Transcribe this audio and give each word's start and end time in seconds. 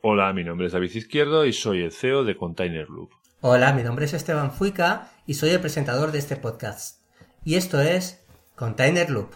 Hola, 0.00 0.32
mi 0.32 0.44
nombre 0.44 0.68
es 0.68 0.72
David 0.72 0.94
Izquierdo 0.94 1.44
y 1.44 1.52
soy 1.52 1.82
el 1.82 1.90
CEO 1.90 2.22
de 2.22 2.36
Container 2.36 2.88
Loop. 2.88 3.10
Hola, 3.40 3.72
mi 3.72 3.82
nombre 3.82 4.04
es 4.04 4.14
Esteban 4.14 4.52
Fuica 4.52 5.10
y 5.26 5.34
soy 5.34 5.50
el 5.50 5.60
presentador 5.60 6.12
de 6.12 6.20
este 6.20 6.36
podcast. 6.36 7.02
Y 7.44 7.56
esto 7.56 7.80
es 7.80 8.24
Container 8.54 9.10
Loop. 9.10 9.32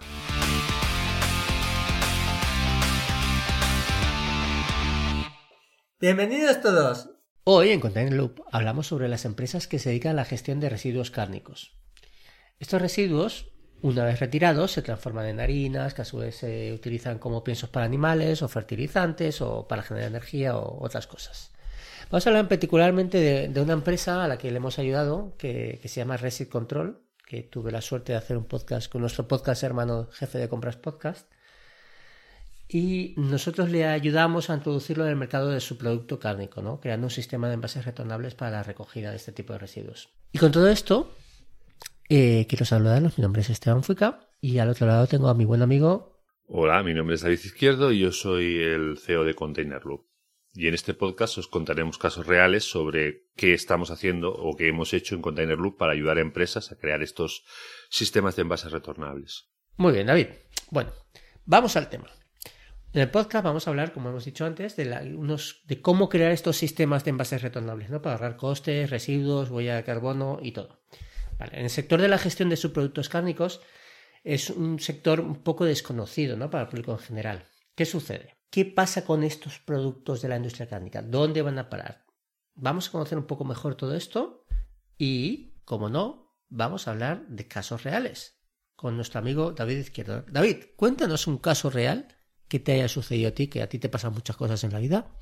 Bienvenidos 6.00 6.60
todos. 6.60 7.10
Hoy 7.42 7.70
en 7.70 7.80
Container 7.80 8.12
Loop 8.12 8.42
hablamos 8.52 8.86
sobre 8.86 9.08
las 9.08 9.24
empresas 9.24 9.66
que 9.66 9.80
se 9.80 9.88
dedican 9.88 10.12
a 10.12 10.14
la 10.14 10.24
gestión 10.24 10.60
de 10.60 10.70
residuos 10.70 11.10
cárnicos. 11.10 11.76
Estos 12.60 12.80
residuos 12.80 13.51
una 13.82 14.04
vez 14.04 14.20
retirados, 14.20 14.72
se 14.72 14.82
transforman 14.82 15.26
en 15.26 15.40
harinas, 15.40 15.92
que 15.92 16.02
a 16.02 16.04
su 16.04 16.18
vez 16.18 16.36
se 16.36 16.72
utilizan 16.72 17.18
como 17.18 17.42
piensos 17.42 17.68
para 17.68 17.84
animales 17.84 18.42
o 18.42 18.48
fertilizantes 18.48 19.40
o 19.40 19.66
para 19.66 19.82
generar 19.82 20.08
energía 20.08 20.56
o 20.56 20.82
otras 20.84 21.06
cosas. 21.06 21.50
Vamos 22.10 22.26
a 22.26 22.30
hablar 22.30 22.48
particularmente 22.48 23.48
de, 23.48 23.60
una 23.60 23.72
empresa 23.72 24.22
a 24.22 24.28
la 24.28 24.38
que 24.38 24.50
le 24.50 24.58
hemos 24.58 24.78
ayudado, 24.78 25.34
que, 25.36 25.80
se 25.84 26.00
llama 26.00 26.16
Resit 26.16 26.48
Control, 26.48 27.02
que 27.26 27.42
tuve 27.42 27.72
la 27.72 27.80
suerte 27.80 28.12
de 28.12 28.18
hacer 28.18 28.36
un 28.36 28.44
podcast 28.44 28.90
con 28.90 29.00
nuestro 29.00 29.26
podcast 29.26 29.62
hermano 29.62 30.08
jefe 30.12 30.38
de 30.38 30.48
compras 30.48 30.76
podcast. 30.76 31.28
Y 32.68 33.14
nosotros 33.16 33.70
le 33.70 33.86
ayudamos 33.86 34.48
a 34.48 34.54
introducirlo 34.54 35.04
en 35.04 35.10
el 35.10 35.16
mercado 35.16 35.48
de 35.50 35.60
su 35.60 35.76
producto 35.76 36.20
cárnico, 36.20 36.62
¿no? 36.62 36.80
creando 36.80 37.06
un 37.06 37.10
sistema 37.10 37.48
de 37.48 37.54
envases 37.54 37.84
retornables 37.84 38.34
para 38.34 38.52
la 38.52 38.62
recogida 38.62 39.10
de 39.10 39.16
este 39.16 39.32
tipo 39.32 39.52
de 39.52 39.58
residuos. 39.58 40.08
Y 40.32 40.38
con 40.38 40.52
todo 40.52 40.68
esto, 40.68 41.14
eh, 42.08 42.46
quiero 42.48 42.64
saludarlos. 42.64 43.18
Mi 43.18 43.22
nombre 43.22 43.42
es 43.42 43.50
Esteban 43.50 43.82
Fuica 43.82 44.28
y 44.40 44.58
al 44.58 44.68
otro 44.68 44.86
lado 44.86 45.06
tengo 45.06 45.28
a 45.28 45.34
mi 45.34 45.44
buen 45.44 45.62
amigo. 45.62 46.20
Hola, 46.46 46.82
mi 46.82 46.94
nombre 46.94 47.14
es 47.14 47.22
David 47.22 47.40
Izquierdo 47.44 47.92
y 47.92 48.00
yo 48.00 48.12
soy 48.12 48.62
el 48.62 48.98
CEO 48.98 49.24
de 49.24 49.34
Container 49.34 49.84
Loop. 49.84 50.06
Y 50.54 50.68
en 50.68 50.74
este 50.74 50.92
podcast 50.92 51.38
os 51.38 51.48
contaremos 51.48 51.96
casos 51.96 52.26
reales 52.26 52.64
sobre 52.64 53.28
qué 53.36 53.54
estamos 53.54 53.90
haciendo 53.90 54.34
o 54.34 54.54
qué 54.54 54.68
hemos 54.68 54.92
hecho 54.92 55.14
en 55.14 55.22
Container 55.22 55.56
Loop 55.56 55.78
para 55.78 55.92
ayudar 55.92 56.18
a 56.18 56.20
empresas 56.20 56.70
a 56.70 56.76
crear 56.76 57.02
estos 57.02 57.44
sistemas 57.88 58.36
de 58.36 58.42
envases 58.42 58.70
retornables. 58.70 59.50
Muy 59.76 59.94
bien, 59.94 60.08
David. 60.08 60.26
Bueno, 60.70 60.90
vamos 61.46 61.76
al 61.76 61.88
tema. 61.88 62.10
En 62.92 63.00
el 63.00 63.10
podcast 63.10 63.42
vamos 63.42 63.66
a 63.66 63.70
hablar, 63.70 63.94
como 63.94 64.10
hemos 64.10 64.26
dicho 64.26 64.44
antes, 64.44 64.76
de, 64.76 65.14
unos, 65.16 65.62
de 65.64 65.80
cómo 65.80 66.10
crear 66.10 66.32
estos 66.32 66.58
sistemas 66.58 67.04
de 67.04 67.10
envases 67.10 67.40
retornables, 67.40 67.88
¿no? 67.88 68.02
Para 68.02 68.16
ahorrar 68.16 68.36
costes, 68.36 68.90
residuos, 68.90 69.48
huella 69.48 69.76
de 69.76 69.84
carbono 69.84 70.38
y 70.42 70.52
todo. 70.52 70.82
En 71.52 71.64
el 71.64 71.70
sector 71.70 72.00
de 72.00 72.08
la 72.08 72.18
gestión 72.18 72.48
de 72.48 72.56
subproductos 72.56 73.08
cárnicos 73.08 73.60
es 74.24 74.50
un 74.50 74.78
sector 74.78 75.20
un 75.20 75.42
poco 75.42 75.64
desconocido 75.64 76.36
¿no? 76.36 76.50
para 76.50 76.64
el 76.64 76.68
público 76.68 76.92
en 76.92 76.98
general. 76.98 77.48
¿Qué 77.74 77.84
sucede? 77.84 78.36
¿Qué 78.50 78.64
pasa 78.64 79.04
con 79.04 79.24
estos 79.24 79.58
productos 79.58 80.22
de 80.22 80.28
la 80.28 80.36
industria 80.36 80.68
cárnica? 80.68 81.02
¿Dónde 81.02 81.42
van 81.42 81.58
a 81.58 81.70
parar? 81.70 82.04
Vamos 82.54 82.88
a 82.88 82.92
conocer 82.92 83.16
un 83.16 83.26
poco 83.26 83.44
mejor 83.44 83.74
todo 83.74 83.94
esto 83.94 84.44
y, 84.98 85.54
como 85.64 85.88
no, 85.88 86.36
vamos 86.48 86.86
a 86.86 86.90
hablar 86.90 87.26
de 87.28 87.48
casos 87.48 87.82
reales 87.82 88.38
con 88.76 88.96
nuestro 88.96 89.20
amigo 89.20 89.52
David 89.52 89.78
Izquierdo. 89.78 90.24
David, 90.28 90.64
cuéntanos 90.76 91.26
un 91.26 91.38
caso 91.38 91.70
real 91.70 92.08
que 92.48 92.60
te 92.60 92.72
haya 92.72 92.88
sucedido 92.88 93.28
a 93.28 93.32
ti, 93.32 93.46
que 93.46 93.62
a 93.62 93.68
ti 93.68 93.78
te 93.78 93.88
pasan 93.88 94.12
muchas 94.12 94.36
cosas 94.36 94.62
en 94.64 94.72
la 94.72 94.80
vida, 94.80 95.16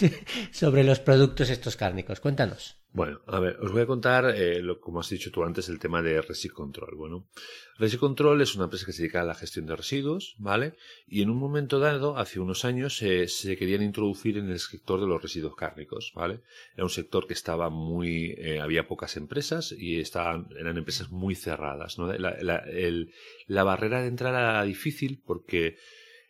sobre 0.52 0.84
los 0.84 1.00
productos 1.00 1.50
estos 1.50 1.76
cárnicos. 1.76 2.20
Cuéntanos. 2.20 2.77
Bueno, 2.90 3.20
a 3.26 3.38
ver, 3.38 3.58
os 3.60 3.70
voy 3.70 3.82
a 3.82 3.86
contar, 3.86 4.34
eh, 4.34 4.62
lo, 4.62 4.80
como 4.80 5.00
has 5.00 5.10
dicho 5.10 5.30
tú 5.30 5.44
antes, 5.44 5.68
el 5.68 5.78
tema 5.78 6.00
de 6.00 6.22
Resi 6.22 6.48
Control. 6.48 6.96
Bueno, 6.96 7.28
Resi 7.76 7.98
Control 7.98 8.40
es 8.40 8.54
una 8.54 8.64
empresa 8.64 8.86
que 8.86 8.92
se 8.92 9.02
dedica 9.02 9.20
a 9.20 9.26
la 9.26 9.34
gestión 9.34 9.66
de 9.66 9.76
residuos, 9.76 10.34
¿vale? 10.38 10.72
Y 11.06 11.20
en 11.20 11.28
un 11.28 11.36
momento 11.36 11.78
dado, 11.78 12.16
hace 12.16 12.40
unos 12.40 12.64
años, 12.64 12.96
se 12.96 13.56
querían 13.58 13.82
introducir 13.82 14.38
en 14.38 14.48
el 14.48 14.58
sector 14.58 15.00
de 15.00 15.06
los 15.06 15.20
residuos 15.20 15.54
cárnicos, 15.54 16.12
¿vale? 16.14 16.40
Era 16.74 16.84
un 16.84 16.90
sector 16.90 17.26
que 17.26 17.34
estaba 17.34 17.68
muy, 17.68 18.34
eh, 18.38 18.58
había 18.58 18.88
pocas 18.88 19.18
empresas 19.18 19.72
y 19.72 20.00
estaban, 20.00 20.48
eran 20.58 20.78
empresas 20.78 21.10
muy 21.10 21.34
cerradas, 21.34 21.98
¿no? 21.98 22.10
La, 22.10 23.64
barrera 23.64 24.00
de 24.00 24.08
entrada 24.08 24.40
era 24.40 24.62
difícil 24.64 25.22
porque 25.26 25.76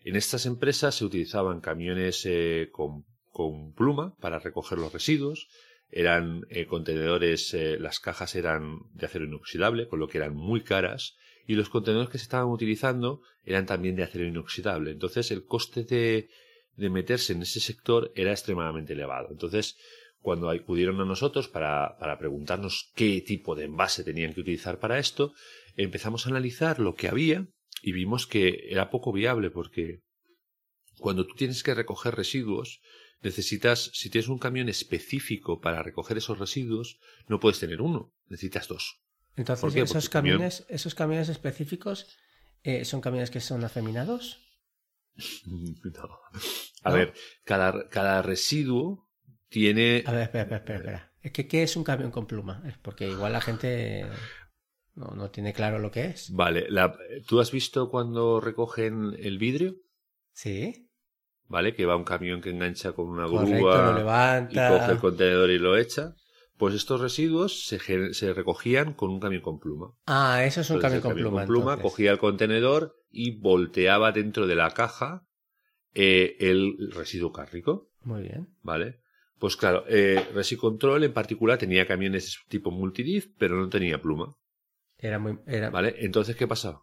en 0.04 0.16
estas 0.16 0.44
empresas 0.44 0.96
se 0.96 1.04
utilizaban 1.04 1.60
camiones 1.60 2.26
eh, 2.26 2.68
con 2.72 3.72
pluma 3.74 4.16
para 4.16 4.40
recoger 4.40 4.78
los 4.78 4.92
residuos, 4.92 5.48
eran 5.90 6.42
eh, 6.50 6.66
contenedores, 6.66 7.54
eh, 7.54 7.78
las 7.78 8.00
cajas 8.00 8.34
eran 8.34 8.80
de 8.92 9.06
acero 9.06 9.24
inoxidable, 9.24 9.88
con 9.88 9.98
lo 9.98 10.08
que 10.08 10.18
eran 10.18 10.34
muy 10.34 10.62
caras, 10.62 11.16
y 11.46 11.54
los 11.54 11.70
contenedores 11.70 12.10
que 12.10 12.18
se 12.18 12.24
estaban 12.24 12.48
utilizando 12.48 13.22
eran 13.44 13.66
también 13.66 13.96
de 13.96 14.02
acero 14.02 14.26
inoxidable. 14.26 14.90
Entonces 14.90 15.30
el 15.30 15.44
coste 15.44 15.84
de, 15.84 16.28
de 16.76 16.90
meterse 16.90 17.32
en 17.32 17.42
ese 17.42 17.60
sector 17.60 18.12
era 18.14 18.32
extremadamente 18.32 18.92
elevado. 18.92 19.28
Entonces, 19.30 19.78
cuando 20.20 20.50
acudieron 20.50 21.00
a 21.00 21.04
nosotros 21.04 21.48
para, 21.48 21.96
para 21.98 22.18
preguntarnos 22.18 22.92
qué 22.94 23.22
tipo 23.22 23.54
de 23.54 23.64
envase 23.64 24.04
tenían 24.04 24.34
que 24.34 24.40
utilizar 24.40 24.78
para 24.78 24.98
esto, 24.98 25.32
empezamos 25.76 26.26
a 26.26 26.30
analizar 26.30 26.80
lo 26.80 26.94
que 26.94 27.08
había 27.08 27.46
y 27.82 27.92
vimos 27.92 28.26
que 28.26 28.66
era 28.68 28.90
poco 28.90 29.12
viable 29.12 29.50
porque 29.50 30.02
cuando 30.98 31.26
tú 31.26 31.34
tienes 31.34 31.62
que 31.62 31.74
recoger 31.74 32.14
residuos, 32.14 32.80
necesitas, 33.22 33.90
si 33.94 34.10
tienes 34.10 34.28
un 34.28 34.38
camión 34.38 34.68
específico 34.68 35.60
para 35.60 35.82
recoger 35.82 36.18
esos 36.18 36.38
residuos, 36.38 36.98
no 37.26 37.40
puedes 37.40 37.58
tener 37.58 37.80
uno, 37.80 38.12
necesitas 38.26 38.68
dos. 38.68 39.00
Entonces, 39.36 39.76
esos 39.76 40.08
camiones, 40.08 40.66
esos 40.68 40.94
camiones 40.94 41.28
específicos 41.28 42.06
eh, 42.62 42.84
son 42.84 43.00
camiones 43.00 43.30
que 43.30 43.40
son 43.40 43.64
afeminados. 43.64 44.40
no. 45.46 46.20
A 46.82 46.92
ver, 46.92 47.14
cada, 47.44 47.88
cada 47.88 48.22
residuo 48.22 49.08
tiene. 49.48 50.02
A 50.06 50.12
ver, 50.12 50.22
espera, 50.22 50.56
espera, 50.56 50.78
espera. 50.78 51.12
Es 51.20 51.32
que, 51.32 51.46
¿qué 51.46 51.62
es 51.62 51.76
un 51.76 51.84
camión 51.84 52.10
con 52.10 52.26
pluma? 52.26 52.62
Es 52.66 52.78
porque 52.78 53.08
igual 53.08 53.32
la 53.32 53.40
gente 53.40 54.06
no, 54.94 55.08
no 55.14 55.30
tiene 55.30 55.52
claro 55.52 55.78
lo 55.78 55.90
que 55.90 56.06
es. 56.06 56.32
Vale, 56.32 56.66
la, 56.68 56.96
¿tú 57.26 57.40
has 57.40 57.50
visto 57.50 57.90
cuando 57.90 58.40
recogen 58.40 59.16
el 59.18 59.38
vidrio? 59.38 59.76
Sí. 60.32 60.87
¿Vale? 61.48 61.74
Que 61.74 61.86
va 61.86 61.96
un 61.96 62.04
camión 62.04 62.40
que 62.40 62.50
engancha 62.50 62.92
con 62.92 63.08
una 63.08 63.26
grúa 63.26 63.44
y 64.50 64.54
coge 64.54 64.92
el 64.92 64.98
contenedor 64.98 65.50
y 65.50 65.58
lo 65.58 65.76
echa. 65.76 66.14
Pues 66.56 66.74
estos 66.74 67.00
residuos 67.00 67.66
se, 67.66 68.14
se 68.14 68.32
recogían 68.34 68.92
con 68.92 69.10
un 69.10 69.20
camión 69.20 69.42
con 69.42 69.58
pluma. 69.60 69.92
Ah, 70.06 70.44
eso 70.44 70.60
es 70.60 70.70
un 70.70 70.80
camión, 70.80 71.00
con 71.00 71.14
pluma. 71.14 71.40
Con 71.40 71.46
pluma 71.46 71.76
cogía 71.80 72.10
el 72.10 72.18
contenedor 72.18 72.96
y 73.10 73.38
volteaba 73.38 74.10
dentro 74.12 74.46
de 74.46 74.56
la 74.56 74.70
caja 74.72 75.22
eh, 75.94 76.36
el 76.40 76.90
residuo 76.92 77.32
cárnico. 77.32 77.90
Muy 78.02 78.22
bien. 78.22 78.48
¿Vale? 78.62 79.00
Pues 79.38 79.56
claro, 79.56 79.84
eh, 79.88 80.26
Resicontrol 80.34 81.04
en 81.04 81.12
particular 81.12 81.58
tenía 81.58 81.86
camiones 81.86 82.40
tipo 82.48 82.72
multidiff, 82.72 83.28
pero 83.38 83.56
no 83.56 83.68
tenía 83.68 84.02
pluma. 84.02 84.34
Era 84.98 85.20
muy. 85.20 85.38
Era... 85.46 85.70
¿Vale? 85.70 85.94
Entonces, 85.98 86.34
¿qué 86.34 86.48
pasaba? 86.48 86.82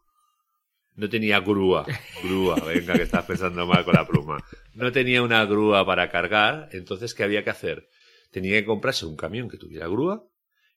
No 0.95 1.09
tenía 1.09 1.39
grúa. 1.41 1.85
Grúa, 2.23 2.55
venga, 2.61 2.93
que 2.93 3.03
estás 3.03 3.25
pensando 3.25 3.65
mal 3.65 3.83
con 3.83 3.95
la 3.95 4.07
pluma. 4.07 4.37
No 4.73 4.91
tenía 4.91 5.21
una 5.21 5.45
grúa 5.45 5.85
para 5.85 6.09
cargar, 6.09 6.69
entonces, 6.71 7.13
¿qué 7.13 7.23
había 7.23 7.43
que 7.43 7.49
hacer? 7.49 7.89
Tenía 8.31 8.59
que 8.59 8.65
comprarse 8.65 9.05
un 9.05 9.15
camión 9.15 9.49
que 9.49 9.57
tuviera 9.57 9.87
grúa 9.87 10.27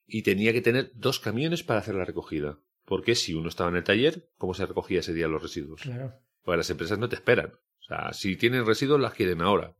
y 0.05 0.23
tenía 0.23 0.51
que 0.53 0.61
tener 0.61 0.91
dos 0.95 1.19
camiones 1.19 1.63
para 1.63 1.79
hacer 1.79 1.95
la 1.95 2.05
recogida. 2.05 2.59
Porque 2.85 3.15
si 3.15 3.33
uno 3.33 3.49
estaba 3.49 3.69
en 3.69 3.77
el 3.77 3.83
taller, 3.83 4.29
¿cómo 4.37 4.53
se 4.53 4.65
recogía 4.65 4.99
ese 4.99 5.13
día 5.13 5.27
los 5.27 5.41
residuos? 5.41 5.81
Claro. 5.81 6.13
Pues 6.43 6.57
las 6.57 6.69
empresas 6.69 6.97
no 6.97 7.07
te 7.07 7.15
esperan. 7.15 7.53
O 7.53 7.83
sea, 7.83 8.13
si 8.13 8.35
tienen 8.35 8.65
residuos, 8.65 8.99
las 8.99 9.13
quieren 9.13 9.41
ahora. 9.41 9.75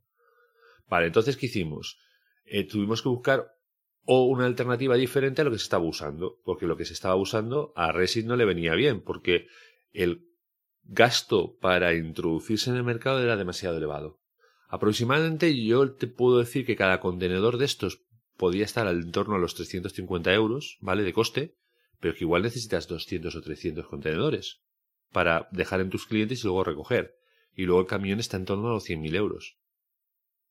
Vale, 0.86 1.06
entonces, 1.06 1.36
¿qué 1.36 1.46
hicimos? 1.46 1.98
Eh, 2.44 2.64
tuvimos 2.66 3.02
que 3.02 3.08
buscar 3.08 3.46
o 4.04 4.24
una 4.24 4.46
alternativa 4.46 4.96
diferente 4.96 5.42
a 5.42 5.44
lo 5.44 5.50
que 5.50 5.58
se 5.58 5.64
estaba 5.64 5.84
usando, 5.84 6.40
porque 6.44 6.66
lo 6.66 6.76
que 6.76 6.84
se 6.84 6.94
estaba 6.94 7.14
usando 7.16 7.72
a 7.76 7.92
Resit 7.92 8.26
no 8.26 8.36
le 8.36 8.44
venía 8.44 8.74
bien, 8.74 9.02
porque 9.02 9.46
el 9.92 10.29
gasto 10.84 11.56
para 11.58 11.94
introducirse 11.94 12.70
en 12.70 12.76
el 12.76 12.84
mercado 12.84 13.22
era 13.22 13.36
demasiado 13.36 13.76
elevado. 13.76 14.20
Aproximadamente 14.68 15.64
yo 15.64 15.92
te 15.92 16.06
puedo 16.06 16.38
decir 16.38 16.64
que 16.64 16.76
cada 16.76 17.00
contenedor 17.00 17.58
de 17.58 17.64
estos 17.64 18.02
podía 18.36 18.64
estar 18.64 18.86
al 18.86 19.10
torno 19.10 19.34
a 19.34 19.38
los 19.38 19.54
350 19.54 20.32
euros, 20.32 20.78
¿vale? 20.80 21.02
De 21.02 21.12
coste, 21.12 21.56
pero 21.98 22.14
que 22.14 22.24
igual 22.24 22.42
necesitas 22.42 22.88
200 22.88 23.34
o 23.34 23.40
300 23.42 23.86
contenedores 23.86 24.62
para 25.12 25.48
dejar 25.50 25.80
en 25.80 25.90
tus 25.90 26.06
clientes 26.06 26.40
y 26.40 26.44
luego 26.44 26.64
recoger. 26.64 27.16
Y 27.54 27.64
luego 27.64 27.80
el 27.80 27.86
camión 27.86 28.20
está 28.20 28.36
en 28.36 28.44
torno 28.44 28.68
a 28.68 28.72
los 28.72 28.88
100.000 28.88 29.14
euros. 29.16 29.58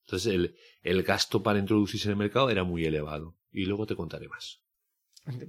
Entonces 0.05 0.33
el, 0.33 0.55
el 0.83 1.03
gasto 1.03 1.41
para 1.41 1.59
introducirse 1.59 2.07
en 2.07 2.11
el 2.11 2.17
mercado 2.17 2.49
era 2.49 2.63
muy 2.63 2.85
elevado. 2.85 3.37
Y 3.51 3.65
luego 3.65 3.87
te 3.87 3.95
contaré 3.95 4.27
más. 4.27 4.61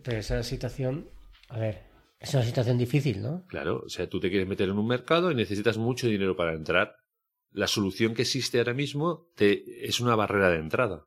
Pero 0.03 0.19
esa 0.19 0.43
situación, 0.43 1.11
a 1.49 1.59
ver, 1.59 1.90
es 2.20 2.34
una 2.34 2.44
situación 2.44 2.76
difícil, 2.76 3.22
¿no? 3.22 3.46
Claro, 3.46 3.82
o 3.87 3.88
sea, 3.88 4.08
tú 4.08 4.20
te 4.20 4.28
quieres 4.28 4.46
meter 4.46 4.69
en 4.69 4.78
un 4.78 4.87
mercado 4.87 5.32
y 5.32 5.34
necesitas 5.34 5.78
mucho 5.78 6.06
dinero 6.06 6.37
para 6.37 6.52
entrar. 6.52 6.96
La 7.50 7.67
solución 7.67 8.14
que 8.14 8.22
existe 8.22 8.58
ahora 8.58 8.75
mismo 8.75 9.31
te, 9.34 9.87
es 9.87 10.00
una 10.00 10.14
barrera 10.14 10.50
de 10.50 10.58
entrada 10.58 11.06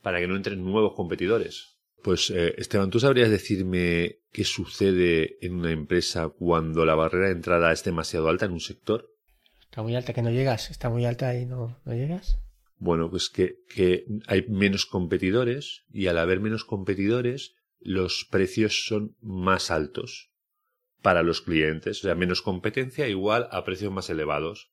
para 0.00 0.18
que 0.18 0.26
no 0.26 0.34
entren 0.34 0.64
nuevos 0.64 0.94
competidores. 0.94 1.76
Pues 2.02 2.30
eh, 2.30 2.54
Esteban, 2.56 2.90
¿tú 2.90 3.00
sabrías 3.00 3.28
decirme 3.28 4.20
qué 4.32 4.44
sucede 4.44 5.36
en 5.44 5.56
una 5.56 5.72
empresa 5.72 6.30
cuando 6.30 6.86
la 6.86 6.94
barrera 6.94 7.26
de 7.26 7.32
entrada 7.32 7.70
es 7.70 7.84
demasiado 7.84 8.28
alta 8.28 8.46
en 8.46 8.52
un 8.52 8.60
sector? 8.60 9.10
Está 9.60 9.82
muy 9.82 9.94
alta 9.94 10.14
que 10.14 10.22
no 10.22 10.30
llegas, 10.30 10.70
está 10.70 10.88
muy 10.88 11.04
alta 11.04 11.38
y 11.38 11.44
no, 11.44 11.78
no 11.84 11.92
llegas. 11.92 12.38
Bueno, 12.78 13.10
pues 13.10 13.28
que, 13.28 13.56
que 13.68 14.06
hay 14.26 14.46
menos 14.48 14.86
competidores 14.86 15.84
y 15.90 16.06
al 16.06 16.18
haber 16.18 16.40
menos 16.40 16.64
competidores 16.64 17.56
los 17.78 18.26
precios 18.30 18.86
son 18.86 19.16
más 19.20 19.70
altos 19.70 20.30
para 21.02 21.22
los 21.22 21.40
clientes, 21.40 21.98
o 22.00 22.02
sea, 22.02 22.14
menos 22.14 22.42
competencia 22.42 23.08
igual 23.08 23.48
a 23.50 23.64
precios 23.64 23.92
más 23.92 24.10
elevados. 24.10 24.72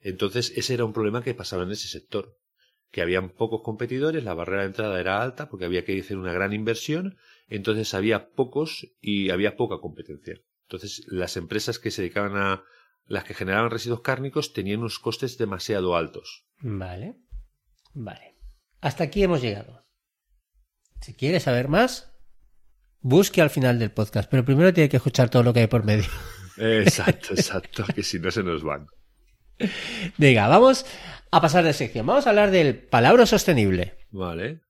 Entonces, 0.00 0.52
ese 0.56 0.74
era 0.74 0.84
un 0.84 0.92
problema 0.92 1.22
que 1.22 1.34
pasaba 1.34 1.62
en 1.62 1.70
ese 1.70 1.88
sector, 1.88 2.36
que 2.90 3.02
habían 3.02 3.30
pocos 3.30 3.62
competidores, 3.62 4.24
la 4.24 4.34
barrera 4.34 4.62
de 4.62 4.68
entrada 4.68 5.00
era 5.00 5.22
alta 5.22 5.48
porque 5.48 5.64
había 5.64 5.84
que 5.84 5.98
hacer 5.98 6.16
una 6.18 6.32
gran 6.32 6.52
inversión, 6.52 7.16
entonces 7.48 7.94
había 7.94 8.30
pocos 8.30 8.88
y 9.00 9.30
había 9.30 9.56
poca 9.56 9.78
competencia. 9.80 10.40
Entonces, 10.62 11.04
las 11.06 11.36
empresas 11.36 11.78
que 11.78 11.90
se 11.90 12.02
dedicaban 12.02 12.36
a 12.36 12.64
las 13.06 13.24
que 13.24 13.34
generaban 13.34 13.70
residuos 13.70 14.00
cárnicos 14.00 14.52
tenían 14.52 14.80
unos 14.80 14.98
costes 14.98 15.38
demasiado 15.38 15.96
altos. 15.96 16.46
Vale. 16.60 17.16
Vale. 17.94 18.36
Hasta 18.80 19.04
aquí 19.04 19.22
hemos 19.22 19.42
llegado. 19.42 19.86
Si 21.00 21.14
quieres 21.14 21.44
saber 21.44 21.68
más, 21.68 22.11
busque 23.02 23.42
al 23.42 23.50
final 23.50 23.78
del 23.78 23.90
podcast, 23.90 24.30
pero 24.30 24.44
primero 24.44 24.72
tiene 24.72 24.88
que 24.88 24.96
escuchar 24.96 25.28
todo 25.28 25.42
lo 25.42 25.52
que 25.52 25.60
hay 25.60 25.66
por 25.66 25.84
medio. 25.84 26.08
Exacto, 26.56 27.34
exacto, 27.34 27.84
que 27.94 28.02
si 28.02 28.18
no 28.18 28.30
se 28.30 28.42
nos 28.42 28.62
van. 28.62 28.86
Venga, 30.16 30.48
vamos 30.48 30.86
a 31.30 31.40
pasar 31.40 31.64
de 31.64 31.72
sección. 31.72 32.06
Vamos 32.06 32.26
a 32.26 32.30
hablar 32.30 32.50
del 32.50 32.76
palabra 32.76 33.26
sostenible. 33.26 33.94
Vale. 34.10 34.60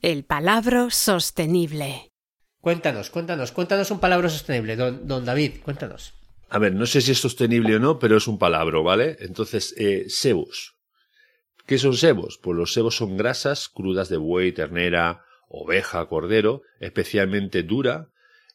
El 0.00 0.24
palabra 0.24 0.90
sostenible. 0.90 2.10
Cuéntanos, 2.60 3.10
cuéntanos, 3.10 3.52
cuéntanos 3.52 3.90
un 3.90 3.98
palabra 3.98 4.28
sostenible, 4.28 4.76
don, 4.76 5.06
don 5.06 5.24
David, 5.24 5.62
cuéntanos. 5.62 6.14
A 6.48 6.58
ver, 6.58 6.74
no 6.74 6.86
sé 6.86 7.00
si 7.00 7.12
es 7.12 7.18
sostenible 7.18 7.76
o 7.76 7.80
no, 7.80 7.98
pero 7.98 8.16
es 8.16 8.28
un 8.28 8.38
palabra, 8.38 8.78
¿vale? 8.80 9.16
Entonces, 9.20 9.74
eh. 9.78 10.04
¿Qué 11.66 11.78
son 11.78 11.94
sebos? 11.94 12.38
Pues 12.42 12.56
los 12.56 12.72
sebos 12.72 12.96
son 12.96 13.16
grasas 13.16 13.68
crudas 13.68 14.08
de 14.08 14.16
buey, 14.16 14.52
ternera, 14.52 15.24
oveja, 15.48 16.06
cordero, 16.06 16.62
especialmente 16.80 17.62
dura, 17.62 18.08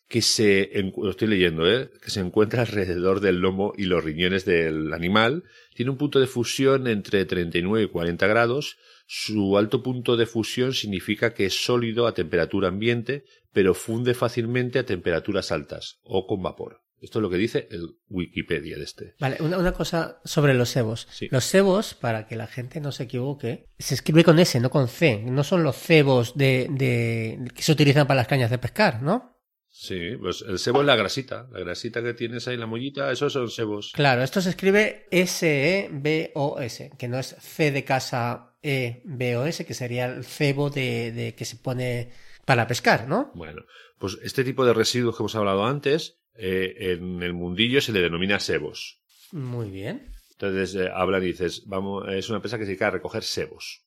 que 0.07 0.21
se, 0.21 0.71
lo 0.95 1.09
estoy 1.09 1.27
leyendo, 1.27 1.69
¿eh? 1.69 1.89
que 2.01 2.09
se 2.09 2.21
encuentra 2.21 2.62
alrededor 2.62 3.19
del 3.19 3.39
lomo 3.39 3.74
y 3.77 3.86
los 3.86 4.04
riñones 4.04 4.45
del 4.45 4.94
animal. 4.94 5.44
Tiene 5.75 5.92
un 5.92 5.98
punto 5.98 6.19
de 6.19 6.27
fusión 6.27 6.88
entre 6.88 7.25
39 7.25 7.86
y 7.86 7.89
40 7.89 8.27
grados. 8.27 8.77
Su 9.06 9.57
alto 9.57 9.83
punto 9.83 10.15
de 10.15 10.25
fusión 10.25 10.74
significa 10.74 11.33
que 11.33 11.45
es 11.45 11.65
sólido 11.65 12.07
a 12.07 12.13
temperatura 12.13 12.69
ambiente, 12.69 13.25
pero 13.51 13.74
funde 13.74 14.13
fácilmente 14.13 14.80
a 14.80 14.86
temperaturas 14.86 15.51
altas 15.51 16.00
o 16.04 16.25
con 16.25 16.42
vapor. 16.42 16.87
Esto 16.99 17.19
es 17.19 17.23
lo 17.23 17.29
que 17.29 17.38
dice 17.38 17.67
el 17.71 17.97
Wikipedia 18.09 18.77
de 18.77 18.83
este. 18.83 19.15
Vale, 19.19 19.38
una, 19.39 19.57
una 19.57 19.71
cosa 19.71 20.19
sobre 20.23 20.53
los 20.53 20.71
cebos. 20.71 21.07
Sí. 21.11 21.27
Los 21.29 21.45
cebos, 21.45 21.94
para 21.94 22.27
que 22.27 22.35
la 22.35 22.47
gente 22.47 22.79
no 22.79 22.91
se 22.91 23.03
equivoque, 23.03 23.69
se 23.77 23.94
escribe 23.94 24.23
con 24.23 24.39
S, 24.39 24.59
no 24.59 24.69
con 24.69 24.88
C. 24.88 25.21
No 25.23 25.44
son 25.44 25.63
los 25.63 25.75
cebos 25.75 26.35
de, 26.35 26.67
de 26.71 27.51
que 27.53 27.61
se 27.61 27.71
utilizan 27.71 28.07
para 28.07 28.17
las 28.19 28.27
cañas 28.27 28.49
de 28.49 28.57
pescar, 28.57 29.01
¿no? 29.01 29.38
Sí, 29.79 30.15
pues 30.19 30.41
el 30.41 30.57
sebo 30.57 30.81
es 30.81 30.88
la 30.88 30.95
grasita. 30.95 31.47
La 31.51 31.59
grasita 31.59 32.01
que 32.01 32.15
tienes 32.15 32.47
ahí 32.47 32.57
la 32.57 32.65
mollita, 32.65 33.11
esos 33.11 33.31
son 33.31 33.47
sebos. 33.51 33.91
Claro, 33.94 34.23
esto 34.23 34.41
se 34.41 34.49
escribe 34.49 35.05
S-E-B-O-S, 35.11 36.91
que 36.97 37.07
no 37.07 37.19
es 37.19 37.35
C 37.39 37.71
de 37.71 37.83
casa 37.83 38.55
E-B-O-S, 38.63 39.65
que 39.65 39.73
sería 39.75 40.05
el 40.05 40.25
cebo 40.25 40.71
de, 40.71 41.11
de 41.11 41.35
que 41.35 41.45
se 41.45 41.57
pone 41.57 42.09
para 42.44 42.65
pescar, 42.65 43.07
¿no? 43.07 43.31
Bueno, 43.35 43.61
pues 43.99 44.17
este 44.23 44.44
tipo 44.44 44.65
de 44.65 44.73
residuos 44.73 45.15
que 45.15 45.21
hemos 45.21 45.35
hablado 45.35 45.65
antes, 45.65 46.17
eh, 46.38 46.94
en 46.94 47.22
el 47.24 47.34
mundillo 47.34 47.81
se 47.81 47.92
le 47.92 48.01
denomina 48.01 48.39
sebos. 48.39 49.01
Muy 49.31 49.69
bien. 49.69 50.12
Entonces 50.31 50.75
eh, 50.75 50.89
hablan 50.94 51.24
y 51.24 51.28
dices, 51.28 51.63
vamos, 51.66 52.06
es 52.10 52.30
una 52.30 52.38
empresa 52.38 52.57
que 52.57 52.63
se 52.63 52.69
dedica 52.69 52.88
a 52.88 52.92
recoger 52.92 53.24
sebos. 53.24 53.84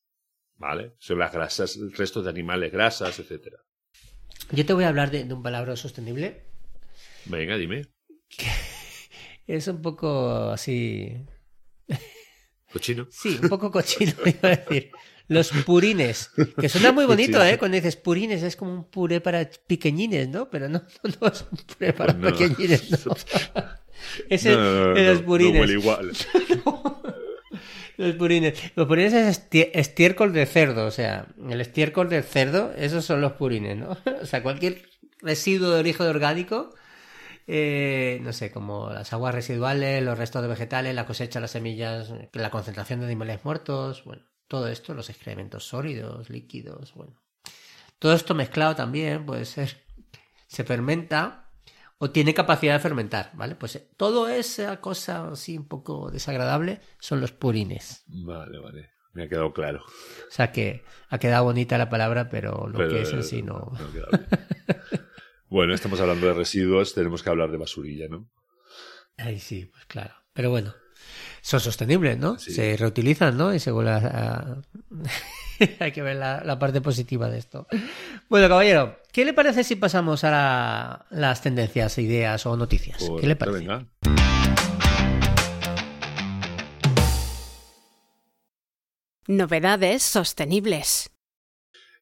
¿Vale? 0.56 0.92
Son 0.98 1.18
las 1.18 1.32
grasas, 1.32 1.78
restos 1.96 2.24
de 2.24 2.30
animales, 2.30 2.70
grasas, 2.70 3.18
etcétera. 3.18 3.58
Yo 4.50 4.66
te 4.66 4.72
voy 4.74 4.84
a 4.84 4.88
hablar 4.88 5.10
de, 5.10 5.24
de 5.24 5.32
un 5.32 5.42
palabra 5.42 5.74
sostenible. 5.76 6.42
Venga, 7.26 7.56
dime. 7.56 7.86
Es 9.46 9.66
un 9.66 9.82
poco 9.82 10.50
así. 10.50 11.26
Cochino. 12.72 13.08
Sí, 13.10 13.36
un 13.42 13.48
poco 13.48 13.72
cochino, 13.72 14.12
iba 14.24 14.48
a 14.48 14.56
decir. 14.56 14.92
Los 15.30 15.50
purines. 15.64 16.30
Que 16.60 16.68
suena 16.68 16.90
muy 16.92 17.04
bonito. 17.06 17.42
¿eh? 17.44 17.56
Cuando 17.56 17.76
dices 17.76 17.94
purines 17.96 18.42
es 18.42 18.56
como 18.56 18.72
un 18.74 18.84
puré 18.90 19.20
para 19.20 19.48
pequeñines, 19.66 20.28
¿no? 20.28 20.50
Pero 20.50 20.68
no, 20.68 20.82
no, 21.04 21.10
no 21.20 21.28
es 21.28 21.44
un 21.50 21.58
puré 21.58 21.92
para 21.92 22.12
no. 22.12 22.28
pequeñines, 22.28 23.06
no. 23.06 23.14
No, 24.30 24.60
no, 24.88 24.94
de 24.94 25.04
los 25.04 25.22
purines. 25.22 25.54
no 25.54 25.60
huele 25.60 25.72
igual. 25.74 26.10
Los 27.96 28.14
purines. 28.16 28.54
Los 28.74 28.86
purines 28.86 29.12
es 29.12 29.38
esti- 29.50 29.70
estiércol 29.74 30.32
de 30.32 30.46
cerdo, 30.46 30.86
o 30.86 30.90
sea, 30.90 31.26
el 31.50 31.60
estiércol 31.60 32.08
del 32.08 32.22
cerdo, 32.24 32.72
esos 32.78 33.04
son 33.04 33.20
los 33.20 33.32
purines, 33.32 33.76
¿no? 33.76 33.96
O 34.22 34.26
sea, 34.26 34.42
cualquier 34.42 34.88
residuo 35.20 35.70
de 35.70 35.80
origen 35.80 36.06
orgánico, 36.06 36.74
eh, 37.46 38.18
no 38.22 38.32
sé, 38.32 38.50
como 38.50 38.90
las 38.90 39.12
aguas 39.12 39.34
residuales, 39.34 40.02
los 40.02 40.16
restos 40.16 40.40
de 40.40 40.48
vegetales, 40.48 40.94
la 40.94 41.04
cosecha, 41.04 41.40
las 41.40 41.50
semillas, 41.50 42.10
la 42.32 42.50
concentración 42.50 43.00
de 43.00 43.06
animales 43.06 43.40
muertos, 43.44 44.02
bueno, 44.04 44.22
todo 44.50 44.66
esto, 44.66 44.94
los 44.94 45.08
excrementos 45.08 45.64
sólidos, 45.64 46.28
líquidos, 46.28 46.92
bueno. 46.94 47.22
Todo 48.00 48.14
esto 48.14 48.34
mezclado 48.34 48.74
también 48.74 49.24
puede 49.24 49.44
ser, 49.44 49.84
se 50.48 50.64
fermenta 50.64 51.52
o 51.98 52.10
tiene 52.10 52.34
capacidad 52.34 52.72
de 52.74 52.80
fermentar, 52.80 53.30
¿vale? 53.34 53.54
Pues 53.54 53.76
eh, 53.76 53.88
todo 53.96 54.28
esa 54.28 54.80
cosa 54.80 55.28
así 55.28 55.56
un 55.56 55.68
poco 55.68 56.10
desagradable 56.10 56.80
son 56.98 57.20
los 57.20 57.30
purines. 57.30 58.02
Vale, 58.08 58.58
vale. 58.58 58.90
Me 59.12 59.22
ha 59.24 59.28
quedado 59.28 59.52
claro. 59.52 59.84
O 59.86 60.30
sea 60.32 60.50
que 60.50 60.82
ha 61.10 61.18
quedado 61.18 61.44
bonita 61.44 61.78
la 61.78 61.88
palabra, 61.88 62.28
pero 62.28 62.66
lo 62.66 62.76
Pero, 62.76 62.90
que 62.90 63.02
es 63.02 63.12
en 63.12 63.22
sí 63.22 63.42
no. 63.42 63.70
bien. 63.92 64.04
bueno, 65.48 65.74
estamos 65.74 66.00
hablando 66.00 66.26
de 66.26 66.34
residuos, 66.34 66.92
tenemos 66.92 67.22
que 67.22 67.30
hablar 67.30 67.52
de 67.52 67.58
basurilla, 67.58 68.08
¿no? 68.08 68.28
Ay, 69.16 69.38
sí, 69.38 69.66
pues 69.66 69.84
claro. 69.86 70.14
Pero 70.32 70.50
bueno, 70.50 70.74
son 71.42 71.60
sostenibles, 71.60 72.18
¿no? 72.18 72.38
Sí. 72.38 72.52
Se 72.52 72.76
reutilizan, 72.76 73.36
¿no? 73.36 73.54
Y 73.54 73.58
según 73.58 73.84
la... 73.86 73.96
a- 73.96 74.62
Hay 75.80 75.92
que 75.92 76.00
ver 76.00 76.16
la, 76.16 76.42
la 76.42 76.58
parte 76.58 76.80
positiva 76.80 77.28
de 77.28 77.38
esto. 77.38 77.66
Bueno, 78.30 78.48
caballero, 78.48 78.96
¿qué 79.12 79.24
le 79.26 79.34
parece 79.34 79.62
si 79.62 79.76
pasamos 79.76 80.24
a 80.24 80.30
la- 80.30 81.06
las 81.10 81.42
tendencias, 81.42 81.98
ideas 81.98 82.46
o 82.46 82.56
noticias? 82.56 82.96
Pues, 83.06 83.20
¿Qué 83.20 83.26
le 83.26 83.36
parece? 83.36 83.58
Venga. 83.58 83.86
Novedades 89.26 90.02
sostenibles. 90.02 91.10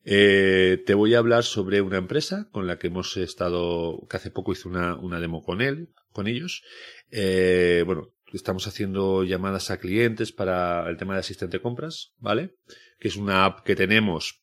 Eh, 0.04 0.82
te 0.86 0.94
voy 0.94 1.14
a 1.14 1.18
hablar 1.18 1.44
sobre 1.44 1.82
una 1.82 1.98
empresa 1.98 2.48
con 2.50 2.66
la 2.66 2.78
que 2.78 2.86
hemos 2.86 3.16
estado, 3.16 4.06
que 4.08 4.16
hace 4.16 4.30
poco 4.30 4.52
hice 4.52 4.68
una, 4.68 4.96
una 4.96 5.20
demo 5.20 5.42
con 5.42 5.60
él, 5.60 5.92
con 6.12 6.28
ellos. 6.28 6.62
Eh, 7.10 7.82
bueno, 7.84 8.14
estamos 8.36 8.66
haciendo 8.66 9.24
llamadas 9.24 9.70
a 9.70 9.78
clientes 9.78 10.32
para 10.32 10.88
el 10.88 10.96
tema 10.96 11.14
de 11.14 11.20
asistente 11.20 11.60
compras, 11.60 12.12
¿vale? 12.18 12.56
Que 12.98 13.08
es 13.08 13.16
una 13.16 13.44
app 13.44 13.60
que 13.60 13.76
tenemos 13.76 14.42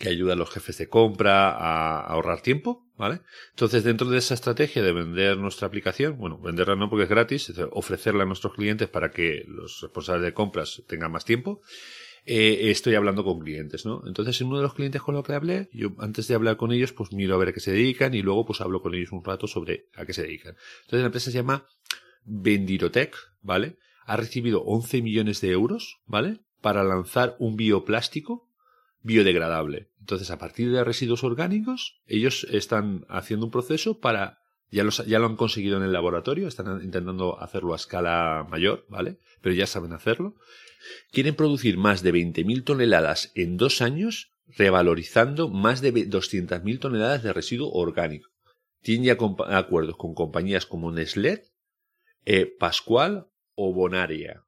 que 0.00 0.08
ayuda 0.08 0.32
a 0.32 0.36
los 0.36 0.50
jefes 0.50 0.78
de 0.78 0.88
compra 0.88 1.50
a 1.50 2.00
ahorrar 2.00 2.40
tiempo, 2.40 2.86
¿vale? 2.96 3.20
Entonces, 3.50 3.84
dentro 3.84 4.08
de 4.08 4.16
esa 4.16 4.32
estrategia 4.32 4.82
de 4.82 4.92
vender 4.92 5.36
nuestra 5.36 5.68
aplicación, 5.68 6.16
bueno, 6.16 6.40
venderla 6.40 6.74
no 6.74 6.88
porque 6.88 7.04
es 7.04 7.10
gratis, 7.10 7.50
es 7.50 7.58
ofrecerla 7.72 8.22
a 8.22 8.26
nuestros 8.26 8.54
clientes 8.54 8.88
para 8.88 9.10
que 9.10 9.44
los 9.46 9.80
responsables 9.82 10.24
de 10.24 10.32
compras 10.32 10.82
tengan 10.88 11.12
más 11.12 11.26
tiempo, 11.26 11.60
eh, 12.24 12.70
estoy 12.70 12.94
hablando 12.94 13.24
con 13.24 13.40
clientes, 13.40 13.84
¿no? 13.84 14.02
Entonces, 14.06 14.40
en 14.40 14.46
uno 14.46 14.56
de 14.56 14.62
los 14.62 14.74
clientes 14.74 15.02
con 15.02 15.14
los 15.14 15.24
que 15.24 15.34
hablé, 15.34 15.68
yo 15.72 15.90
antes 15.98 16.28
de 16.28 16.34
hablar 16.34 16.56
con 16.56 16.72
ellos, 16.72 16.92
pues 16.92 17.12
miro 17.12 17.34
a 17.34 17.38
ver 17.38 17.48
a 17.48 17.52
qué 17.52 17.60
se 17.60 17.72
dedican 17.72 18.14
y 18.14 18.22
luego 18.22 18.46
pues 18.46 18.62
hablo 18.62 18.80
con 18.80 18.94
ellos 18.94 19.12
un 19.12 19.22
rato 19.22 19.46
sobre 19.46 19.88
a 19.94 20.06
qué 20.06 20.14
se 20.14 20.22
dedican. 20.22 20.56
Entonces, 20.82 21.00
la 21.00 21.06
empresa 21.06 21.30
se 21.30 21.36
llama 21.36 21.66
Vendirotech, 22.24 23.14
¿vale? 23.42 23.76
Ha 24.04 24.16
recibido 24.16 24.62
11 24.62 25.02
millones 25.02 25.40
de 25.40 25.50
euros, 25.50 26.00
¿vale? 26.06 26.40
Para 26.60 26.84
lanzar 26.84 27.36
un 27.38 27.56
bioplástico 27.56 28.48
biodegradable. 29.02 29.88
Entonces, 30.00 30.30
a 30.30 30.38
partir 30.38 30.70
de 30.72 30.84
residuos 30.84 31.24
orgánicos, 31.24 32.00
ellos 32.06 32.46
están 32.50 33.06
haciendo 33.08 33.46
un 33.46 33.52
proceso 33.52 33.98
para 33.98 34.40
ya, 34.70 34.84
ya 35.06 35.18
lo 35.18 35.26
han 35.26 35.36
conseguido 35.36 35.76
en 35.78 35.82
el 35.82 35.92
laboratorio, 35.92 36.46
están 36.46 36.82
intentando 36.82 37.40
hacerlo 37.40 37.72
a 37.72 37.76
escala 37.76 38.46
mayor, 38.48 38.86
¿vale? 38.88 39.18
Pero 39.40 39.54
ya 39.54 39.66
saben 39.66 39.92
hacerlo. 39.92 40.36
Quieren 41.12 41.34
producir 41.34 41.76
más 41.76 42.02
de 42.02 42.12
20.000 42.12 42.64
toneladas 42.64 43.32
en 43.34 43.56
dos 43.56 43.82
años, 43.82 44.30
revalorizando 44.46 45.48
más 45.48 45.80
de 45.80 45.92
200.000 45.92 46.78
toneladas 46.78 47.22
de 47.22 47.32
residuo 47.32 47.70
orgánico. 47.72 48.30
Tienen 48.82 49.04
ya 49.04 49.18
acuerdos 49.56 49.96
con 49.96 50.14
compañías 50.14 50.66
como 50.66 50.90
Nestlé, 50.90 51.44
eh, 52.24 52.46
Pascual 52.46 53.28
o 53.54 53.72
Bonaria. 53.72 54.44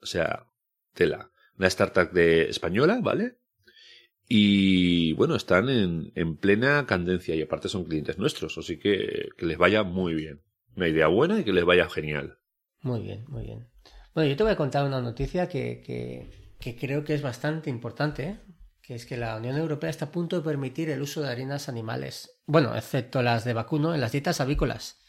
O 0.00 0.06
sea, 0.06 0.46
tela. 0.94 1.30
Una 1.58 1.68
startup 1.68 2.12
de 2.12 2.50
española, 2.50 3.00
¿vale? 3.02 3.38
Y 4.28 5.12
bueno, 5.14 5.36
están 5.36 5.68
en, 5.68 6.12
en 6.14 6.36
plena 6.36 6.84
candencia 6.86 7.34
y 7.34 7.42
aparte 7.42 7.68
son 7.68 7.84
clientes 7.84 8.18
nuestros, 8.18 8.58
así 8.58 8.78
que 8.78 9.28
que 9.36 9.46
les 9.46 9.56
vaya 9.56 9.84
muy 9.84 10.14
bien. 10.14 10.42
Una 10.74 10.88
idea 10.88 11.06
buena 11.06 11.40
y 11.40 11.44
que 11.44 11.52
les 11.52 11.64
vaya 11.64 11.88
genial. 11.88 12.38
Muy 12.82 13.00
bien, 13.00 13.24
muy 13.28 13.44
bien. 13.44 13.68
Bueno, 14.14 14.30
yo 14.30 14.36
te 14.36 14.42
voy 14.42 14.52
a 14.52 14.56
contar 14.56 14.86
una 14.86 15.00
noticia 15.00 15.48
que, 15.48 16.28
que, 16.58 16.76
creo 16.76 17.04
que 17.04 17.14
es 17.14 17.22
bastante 17.22 17.70
importante, 17.70 18.24
¿eh? 18.24 18.40
que 18.82 18.94
es 18.94 19.06
que 19.06 19.16
la 19.16 19.36
Unión 19.36 19.56
Europea 19.56 19.90
está 19.90 20.06
a 20.06 20.10
punto 20.12 20.36
de 20.36 20.42
permitir 20.42 20.90
el 20.90 21.02
uso 21.02 21.22
de 21.22 21.28
harinas 21.28 21.68
animales, 21.68 22.40
bueno, 22.46 22.74
excepto 22.74 23.22
las 23.22 23.44
de 23.44 23.52
vacuno, 23.52 23.94
en 23.94 24.00
las 24.00 24.12
dietas 24.12 24.40
avícolas. 24.40 25.00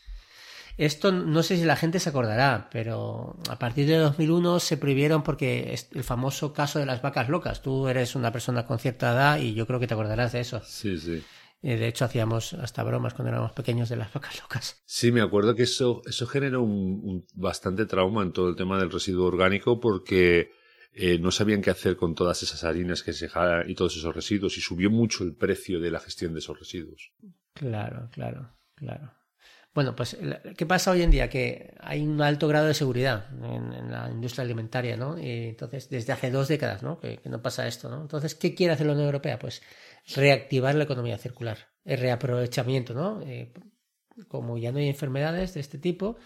Esto 0.77 1.11
no 1.11 1.41
sé 1.41 1.57
si 1.57 1.65
la 1.65 1.75
gente 1.75 1.99
se 1.99 2.09
acordará, 2.09 2.69
pero 2.71 3.35
a 3.49 3.57
partir 3.57 3.87
de 3.87 3.97
2001 3.97 4.59
se 4.59 4.77
prohibieron 4.77 5.23
porque 5.23 5.73
es 5.73 5.89
el 5.93 6.03
famoso 6.03 6.53
caso 6.53 6.77
de 6.77 6.85
las 6.85 7.01
vacas 7.01 7.29
locas. 7.29 7.63
Tú 7.63 7.87
eres 7.87 8.15
una 8.15 8.31
persona 8.31 8.65
con 8.65 8.77
cierta 8.77 9.11
edad 9.11 9.39
y 9.39 9.55
yo 9.55 9.65
creo 9.65 9.79
que 9.79 9.87
te 9.87 9.95
acordarás 9.95 10.33
de 10.33 10.41
eso. 10.41 10.61
Sí, 10.63 10.97
sí. 10.97 11.23
Eh, 11.63 11.77
de 11.77 11.87
hecho, 11.87 12.05
hacíamos 12.05 12.53
hasta 12.53 12.83
bromas 12.83 13.15
cuando 13.15 13.31
éramos 13.31 13.53
pequeños 13.53 13.89
de 13.89 13.95
las 13.95 14.13
vacas 14.13 14.39
locas. 14.39 14.81
Sí, 14.85 15.11
me 15.11 15.21
acuerdo 15.21 15.55
que 15.55 15.63
eso, 15.63 16.01
eso 16.05 16.27
generó 16.27 16.61
un, 16.61 17.25
bastante 17.33 17.87
trauma 17.87 18.21
en 18.21 18.31
todo 18.31 18.49
el 18.49 18.55
tema 18.55 18.79
del 18.79 18.91
residuo 18.91 19.25
orgánico 19.25 19.79
porque 19.79 20.51
eh, 20.93 21.17
no 21.17 21.31
sabían 21.31 21.61
qué 21.61 21.71
hacer 21.71 21.97
con 21.97 22.13
todas 22.13 22.43
esas 22.43 22.63
harinas 22.63 23.01
que 23.01 23.13
se 23.13 23.29
y 23.67 23.73
todos 23.73 23.97
esos 23.97 24.15
residuos 24.15 24.57
y 24.57 24.61
subió 24.61 24.91
mucho 24.91 25.23
el 25.23 25.35
precio 25.35 25.79
de 25.79 25.89
la 25.89 25.99
gestión 25.99 26.33
de 26.33 26.39
esos 26.39 26.59
residuos. 26.59 27.11
Claro, 27.53 28.09
claro, 28.11 28.53
claro. 28.75 29.16
Bueno, 29.77 29.95
pues, 29.95 30.17
¿qué 30.57 30.65
pasa 30.65 30.89
hoy 30.89 31.03
en 31.03 31.11
día? 31.11 31.29
Que 31.29 31.75
hay 31.81 32.01
un 32.01 32.19
alto 32.19 32.47
grado 32.47 32.65
de 32.65 32.73
seguridad 32.73 33.27
en, 33.43 33.91
la 33.91 34.09
industria 34.09 34.43
alimentaria, 34.43 34.97
¿no? 34.97 35.19
Y 35.19 35.49
entonces, 35.49 35.87
desde 35.87 36.13
hace 36.13 36.31
dos 36.31 36.47
décadas, 36.47 36.81
¿no? 36.81 36.99
Que, 36.99 37.19
no 37.25 37.43
pasa 37.43 37.67
esto, 37.67 37.87
¿no? 37.87 38.01
Entonces, 38.01 38.33
¿qué 38.33 38.55
quiere 38.55 38.73
hacer 38.73 38.87
la 38.87 38.93
Unión 38.93 39.05
Europea? 39.05 39.37
Pues 39.37 39.61
reactivar 40.15 40.73
la 40.73 40.85
economía 40.85 41.19
circular, 41.19 41.59
el 41.85 41.99
reaprovechamiento, 41.99 42.95
¿no? 42.95 43.21
Eh, 43.21 43.53
como 44.27 44.57
ya 44.57 44.71
no 44.71 44.79
hay 44.79 44.87
enfermedades 44.87 45.53
de 45.53 45.59
este 45.59 45.77
tipo, 45.77 46.17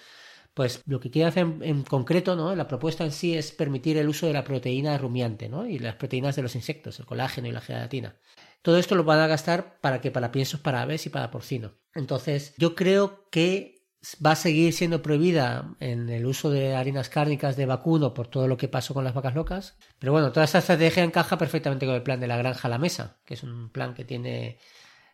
pues 0.62 0.84
lo 0.86 1.00
que 1.00 1.10
quiere 1.10 1.28
hacer 1.28 1.48
en, 1.62 1.82
concreto, 1.82 2.36
¿no? 2.36 2.56
La 2.56 2.68
propuesta 2.68 3.04
en 3.04 3.12
sí 3.12 3.36
es 3.36 3.52
permitir 3.52 3.98
el 3.98 4.08
uso 4.08 4.28
de 4.28 4.34
la 4.34 4.44
proteína 4.44 4.96
rumiante, 4.96 5.50
¿no? 5.50 5.66
Y 5.66 5.80
las 5.80 5.96
proteínas 5.96 6.36
de 6.36 6.44
los 6.44 6.54
insectos, 6.54 7.00
el 7.00 7.08
colágeno 7.08 7.48
y 7.48 7.52
la 7.52 7.62
gelatina. 7.62 8.16
Todo 8.62 8.78
esto 8.78 8.94
lo 8.94 9.04
van 9.04 9.18
a 9.22 9.26
gastar 9.26 9.80
para 9.82 10.02
que 10.02 10.12
para 10.12 10.32
piensos 10.32 10.60
para 10.60 10.84
aves 10.84 11.08
y 11.08 11.10
para 11.10 11.32
porcino. 11.32 11.74
Entonces, 11.96 12.54
yo 12.60 12.76
creo 12.76 13.28
que 13.32 13.88
va 14.24 14.34
a 14.34 14.36
seguir 14.36 14.72
siendo 14.74 15.02
prohibida 15.02 15.74
en 15.80 16.10
el 16.10 16.28
uso 16.28 16.52
de 16.52 16.76
harinas 16.76 17.10
cárnicas 17.10 17.58
de 17.58 17.66
vacuno 17.66 18.14
por 18.14 18.28
todo 18.28 18.48
lo 18.48 18.56
que 18.56 18.68
pasó 18.68 18.94
con 18.94 19.04
las 19.04 19.16
vacas 19.16 19.34
locas. 19.34 19.80
Pero 19.98 20.12
bueno, 20.12 20.32
toda 20.32 20.44
esta 20.44 20.60
estrategia 20.60 21.04
encaja 21.04 21.40
perfectamente 21.40 21.88
con 21.88 21.96
el 21.96 22.04
plan 22.04 22.20
de 22.20 22.28
la 22.28 22.38
granja 22.38 22.68
a 22.68 22.70
la 22.70 22.78
mesa, 22.78 23.18
que 23.26 23.34
es 23.34 23.42
un 23.42 23.72
plan 23.72 23.96
que 23.96 24.06
tiene 24.06 24.60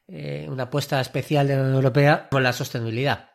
eh, 0.09 0.45
una 0.49 0.63
apuesta 0.63 0.99
especial 0.99 1.47
de 1.47 1.55
la 1.55 1.61
Unión 1.61 1.75
Europea 1.75 2.27
con 2.29 2.43
la 2.43 2.51
sostenibilidad. 2.51 3.29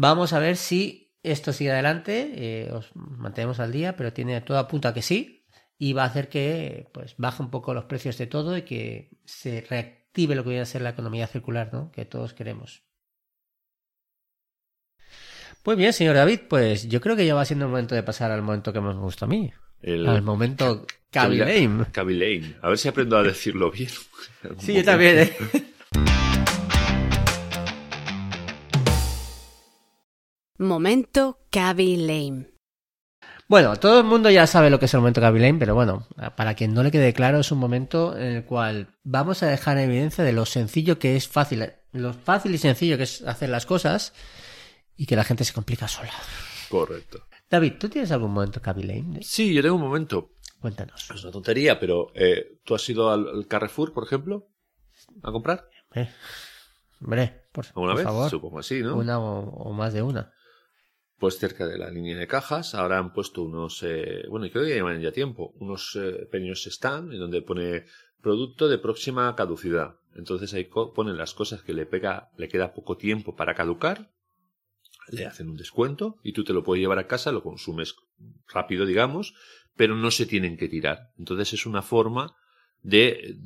Vamos 0.00 0.32
a 0.32 0.38
ver 0.38 0.56
si 0.56 1.12
esto 1.24 1.52
sigue 1.52 1.72
adelante, 1.72 2.30
eh, 2.36 2.70
os 2.70 2.92
mantenemos 2.94 3.58
al 3.58 3.72
día, 3.72 3.96
pero 3.96 4.12
tiene 4.12 4.40
todo 4.42 4.56
apunta 4.56 4.90
a 4.90 4.94
que 4.94 5.02
sí, 5.02 5.44
y 5.76 5.92
va 5.92 6.04
a 6.04 6.06
hacer 6.06 6.28
que 6.28 6.88
pues 6.94 7.16
baje 7.18 7.42
un 7.42 7.50
poco 7.50 7.74
los 7.74 7.86
precios 7.86 8.16
de 8.16 8.28
todo 8.28 8.56
y 8.56 8.62
que 8.62 9.10
se 9.24 9.60
reactive 9.60 10.36
lo 10.36 10.44
que 10.44 10.50
viene 10.50 10.62
a 10.62 10.66
ser 10.66 10.82
la 10.82 10.90
economía 10.90 11.26
circular, 11.26 11.70
¿no? 11.72 11.90
Que 11.90 12.04
todos 12.04 12.32
queremos. 12.32 12.84
Muy 15.64 15.74
bien, 15.74 15.92
señor 15.92 16.14
David, 16.14 16.42
pues 16.48 16.88
yo 16.88 17.00
creo 17.00 17.16
que 17.16 17.26
ya 17.26 17.34
va 17.34 17.44
siendo 17.44 17.64
el 17.64 17.72
momento 17.72 17.96
de 17.96 18.04
pasar 18.04 18.30
al 18.30 18.42
momento 18.42 18.72
que 18.72 18.80
más 18.80 18.94
me 18.94 19.02
gusta 19.02 19.24
a 19.24 19.28
mí. 19.28 19.52
Al 19.82 20.22
momento 20.22 20.86
Kaby 21.10 21.38
Lane. 22.14 22.56
A 22.62 22.68
ver 22.68 22.78
si 22.78 22.86
aprendo 22.86 23.16
a 23.16 23.24
decirlo 23.24 23.72
bien. 23.72 23.90
sí, 24.58 24.74
yo 24.74 24.84
también. 24.84 25.18
¿eh? 25.18 25.32
momento 30.58 31.38
Kaby 31.50 31.96
Lane. 31.96 32.50
Bueno, 33.48 33.76
todo 33.76 34.00
el 34.00 34.04
mundo 34.04 34.28
ya 34.28 34.46
sabe 34.46 34.68
lo 34.68 34.78
que 34.78 34.84
es 34.84 34.94
el 34.94 35.00
momento 35.00 35.20
Gaby 35.20 35.54
pero 35.54 35.74
bueno, 35.74 36.06
para 36.36 36.54
quien 36.54 36.74
no 36.74 36.82
le 36.82 36.90
quede 36.90 37.14
claro, 37.14 37.38
es 37.40 37.50
un 37.50 37.58
momento 37.58 38.16
en 38.16 38.36
el 38.36 38.44
cual 38.44 38.88
vamos 39.04 39.42
a 39.42 39.46
dejar 39.46 39.78
en 39.78 39.84
evidencia 39.84 40.22
de 40.22 40.32
lo 40.32 40.44
sencillo 40.44 40.98
que 40.98 41.16
es 41.16 41.28
fácil, 41.28 41.72
lo 41.92 42.12
fácil 42.12 42.54
y 42.54 42.58
sencillo 42.58 42.98
que 42.98 43.04
es 43.04 43.22
hacer 43.22 43.48
las 43.48 43.64
cosas 43.64 44.12
y 44.96 45.06
que 45.06 45.16
la 45.16 45.24
gente 45.24 45.44
se 45.44 45.54
complica 45.54 45.88
sola. 45.88 46.12
Correcto. 46.68 47.26
David, 47.48 47.74
¿tú 47.80 47.88
tienes 47.88 48.10
algún 48.12 48.32
momento 48.32 48.60
Gaby 48.62 49.20
Sí, 49.22 49.54
yo 49.54 49.62
tengo 49.62 49.76
un 49.76 49.82
momento. 49.82 50.32
Cuéntanos. 50.60 51.08
Es 51.14 51.22
una 51.22 51.32
tontería, 51.32 51.80
pero 51.80 52.08
eh, 52.14 52.58
¿tú 52.64 52.74
has 52.74 52.86
ido 52.90 53.10
al, 53.10 53.46
Carrefour, 53.46 53.94
por 53.94 54.04
ejemplo, 54.04 54.48
a 55.22 55.32
comprar? 55.32 55.70
Eh, 55.94 56.10
hombre, 57.00 57.46
por, 57.52 57.64
¿Alguna 57.68 57.94
vez? 57.94 58.04
favor. 58.04 58.28
Supongo 58.28 58.58
así, 58.58 58.82
¿no? 58.82 58.96
Una 58.96 59.18
o 59.18 59.72
más 59.72 59.94
de 59.94 60.02
una 60.02 60.34
pues 61.18 61.38
cerca 61.38 61.66
de 61.66 61.78
la 61.78 61.90
línea 61.90 62.16
de 62.16 62.26
cajas. 62.26 62.74
Ahora 62.74 62.98
han 62.98 63.12
puesto 63.12 63.42
unos, 63.42 63.82
eh, 63.82 64.24
bueno, 64.28 64.48
creo 64.50 64.64
que 64.64 64.74
llevan 64.74 65.00
ya 65.00 65.12
tiempo, 65.12 65.52
unos 65.58 65.96
eh, 65.96 66.26
pequeños 66.30 66.66
stand 66.66 67.12
en 67.12 67.18
donde 67.18 67.42
pone 67.42 67.84
producto 68.20 68.68
de 68.68 68.78
próxima 68.78 69.34
caducidad. 69.36 69.96
Entonces 70.14 70.52
ahí 70.54 70.64
ponen 70.64 71.16
las 71.16 71.34
cosas 71.34 71.62
que 71.62 71.72
le 71.72 71.86
pega, 71.86 72.30
le 72.36 72.48
queda 72.48 72.74
poco 72.74 72.96
tiempo 72.96 73.36
para 73.36 73.54
caducar, 73.54 74.10
le 75.10 75.26
hacen 75.26 75.48
un 75.48 75.56
descuento 75.56 76.18
y 76.22 76.32
tú 76.32 76.44
te 76.44 76.52
lo 76.52 76.64
puedes 76.64 76.80
llevar 76.80 76.98
a 76.98 77.06
casa, 77.06 77.32
lo 77.32 77.42
consumes 77.42 77.94
rápido, 78.52 78.84
digamos, 78.84 79.34
pero 79.76 79.94
no 79.94 80.10
se 80.10 80.26
tienen 80.26 80.56
que 80.56 80.68
tirar. 80.68 81.12
Entonces 81.18 81.52
es 81.52 81.66
una 81.66 81.82
forma 81.82 82.36
de, 82.82 83.38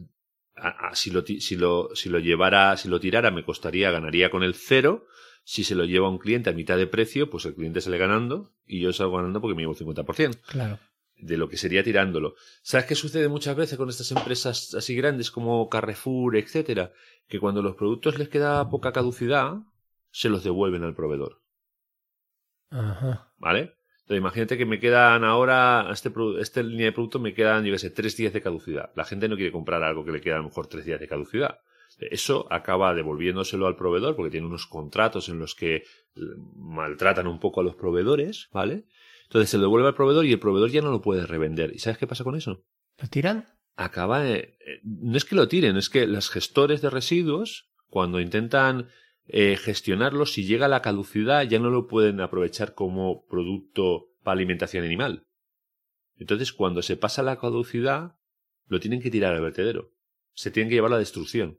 si, 0.95 1.11
lo, 1.11 1.23
si, 1.25 1.57
lo, 1.57 1.95
si 1.95 2.09
lo 2.09 2.19
llevara, 2.19 2.76
si 2.76 2.88
lo 2.88 3.00
tirara 3.00 3.31
me 3.31 3.45
costaría, 3.45 3.91
ganaría 3.91 4.31
con 4.31 4.43
el 4.43 4.55
cero, 4.55 5.07
si 5.44 5.64
se 5.64 5.75
lo 5.75 5.84
lleva 5.84 6.08
un 6.08 6.18
cliente 6.18 6.50
a 6.50 6.52
mitad 6.52 6.76
de 6.76 6.87
precio, 6.87 7.28
pues 7.28 7.44
el 7.44 7.54
cliente 7.54 7.80
sale 7.80 7.99
ganando 7.99 8.52
y 8.66 8.80
yo 8.80 8.92
salgo 8.92 9.16
ganando 9.16 9.40
porque 9.40 9.54
me 9.54 9.62
llevo 9.62 9.72
el 9.72 9.78
50%. 9.78 10.40
Claro. 10.46 10.78
De 11.16 11.37
lo 11.37 11.49
que 11.49 11.56
sería 11.56 11.84
tirándolo. 11.84 12.34
¿Sabes 12.62 12.87
qué 12.87 12.94
sucede 12.94 13.28
muchas 13.28 13.56
veces 13.56 13.78
con 13.78 13.88
estas 13.88 14.11
empresas 14.11 14.75
así 14.75 14.94
grandes 14.96 15.30
como 15.30 15.68
Carrefour, 15.68 16.37
etcétera? 16.37 16.92
Que 17.28 17.38
cuando 17.38 17.62
los 17.62 17.76
productos 17.76 18.18
les 18.18 18.28
queda 18.28 18.68
poca 18.68 18.92
caducidad, 18.92 19.58
se 20.11 20.28
los 20.28 20.42
devuelven 20.42 20.82
al 20.82 20.94
proveedor. 20.94 21.40
Ajá. 22.70 23.32
¿Vale? 23.38 23.75
Entonces, 24.02 24.18
imagínate 24.18 24.58
que 24.58 24.66
me 24.66 24.80
quedan 24.80 25.22
ahora, 25.22 25.88
este, 25.92 26.12
este 26.40 26.64
línea 26.64 26.87
de 26.87 26.92
producto 26.92 27.20
me 27.20 27.34
quedan, 27.34 27.64
yo 27.64 27.72
qué 27.72 27.78
sé, 27.78 27.90
tres 27.90 28.16
días 28.16 28.32
de 28.32 28.42
caducidad. 28.42 28.90
La 28.96 29.04
gente 29.04 29.28
no 29.28 29.37
quiere 29.37 29.52
comprar 29.52 29.82
algo 29.84 30.04
que 30.04 30.11
le 30.11 30.20
queda 30.20 30.34
a 30.34 30.38
lo 30.38 30.44
mejor 30.44 30.66
tres 30.66 30.84
días 30.84 30.99
de 30.99 31.06
caducidad. 31.06 31.61
Eso 31.99 32.46
acaba 32.50 32.94
devolviéndoselo 32.94 33.66
al 33.66 33.76
proveedor 33.76 34.16
porque 34.16 34.30
tiene 34.30 34.46
unos 34.46 34.66
contratos 34.66 35.28
en 35.28 35.38
los 35.38 35.54
que 35.54 35.76
eh, 35.76 35.82
maltratan 36.56 37.26
un 37.26 37.38
poco 37.38 37.61
a 37.61 37.64
los 37.64 37.76
proveedores, 37.76 38.49
¿vale? 38.52 38.87
Entonces 39.25 39.50
se 39.50 39.56
lo 39.56 39.64
devuelve 39.64 39.88
al 39.88 39.94
proveedor 39.94 40.26
y 40.26 40.32
el 40.32 40.40
proveedor 40.40 40.70
ya 40.70 40.82
no 40.82 40.90
lo 40.90 41.00
puede 41.00 41.26
revender. 41.26 41.72
¿Y 41.75 41.78
sabes 41.78 41.99
qué 41.99 42.06
pasa 42.06 42.25
con 42.25 42.37
eso? 42.37 42.64
¿Lo 42.99 43.08
tiran? 43.08 43.49
Acaba. 43.76 44.28
Eh, 44.28 44.58
no 44.82 45.16
es 45.16 45.25
que 45.25 45.34
lo 45.34 45.49
tiren, 45.49 45.76
es 45.76 45.88
que 45.88 46.06
los 46.06 46.28
gestores 46.28 46.82
de 46.82 46.90
residuos, 46.90 47.70
cuando 47.87 48.20
intentan 48.20 48.88
eh, 49.26 49.56
gestionarlos, 49.56 50.32
si 50.32 50.44
llega 50.44 50.66
a 50.66 50.68
la 50.68 50.82
caducidad, 50.82 51.44
ya 51.44 51.58
no 51.58 51.70
lo 51.70 51.87
pueden 51.87 52.20
aprovechar 52.20 52.75
como 52.75 53.25
producto 53.26 54.11
para 54.22 54.34
alimentación 54.34 54.84
animal. 54.84 55.26
Entonces, 56.16 56.52
cuando 56.52 56.82
se 56.82 56.96
pasa 56.96 57.22
la 57.22 57.38
caducidad, 57.38 58.16
lo 58.66 58.80
tienen 58.80 59.00
que 59.00 59.11
tirar 59.11 59.34
al 59.34 59.42
vertedero. 59.42 59.92
Se 60.34 60.50
tienen 60.50 60.68
que 60.68 60.76
llevar 60.76 60.92
a 60.92 60.96
la 60.96 61.00
destrucción. 61.00 61.58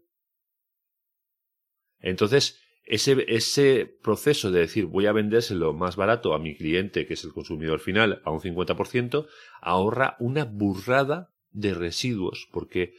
Entonces, 2.04 2.60
ese, 2.86 3.26
ese 3.28 3.98
proceso 4.04 4.52
de 4.52 4.60
decir 4.60 4.86
voy 4.86 5.08
a 5.08 5.14
vendérselo 5.14 5.74
más 5.74 5.96
barato 5.96 6.34
a 6.34 6.40
mi 6.40 6.56
cliente, 6.56 7.08
que 7.08 7.16
es 7.16 7.24
el 7.24 7.32
consumidor 7.32 7.80
final, 7.80 8.22
a 8.26 8.32
un 8.32 8.42
50%, 8.42 9.26
ahorra 9.62 10.18
una 10.20 10.44
burrada 10.44 11.32
de 11.52 11.74
residuos, 11.74 12.48
porque 12.52 12.94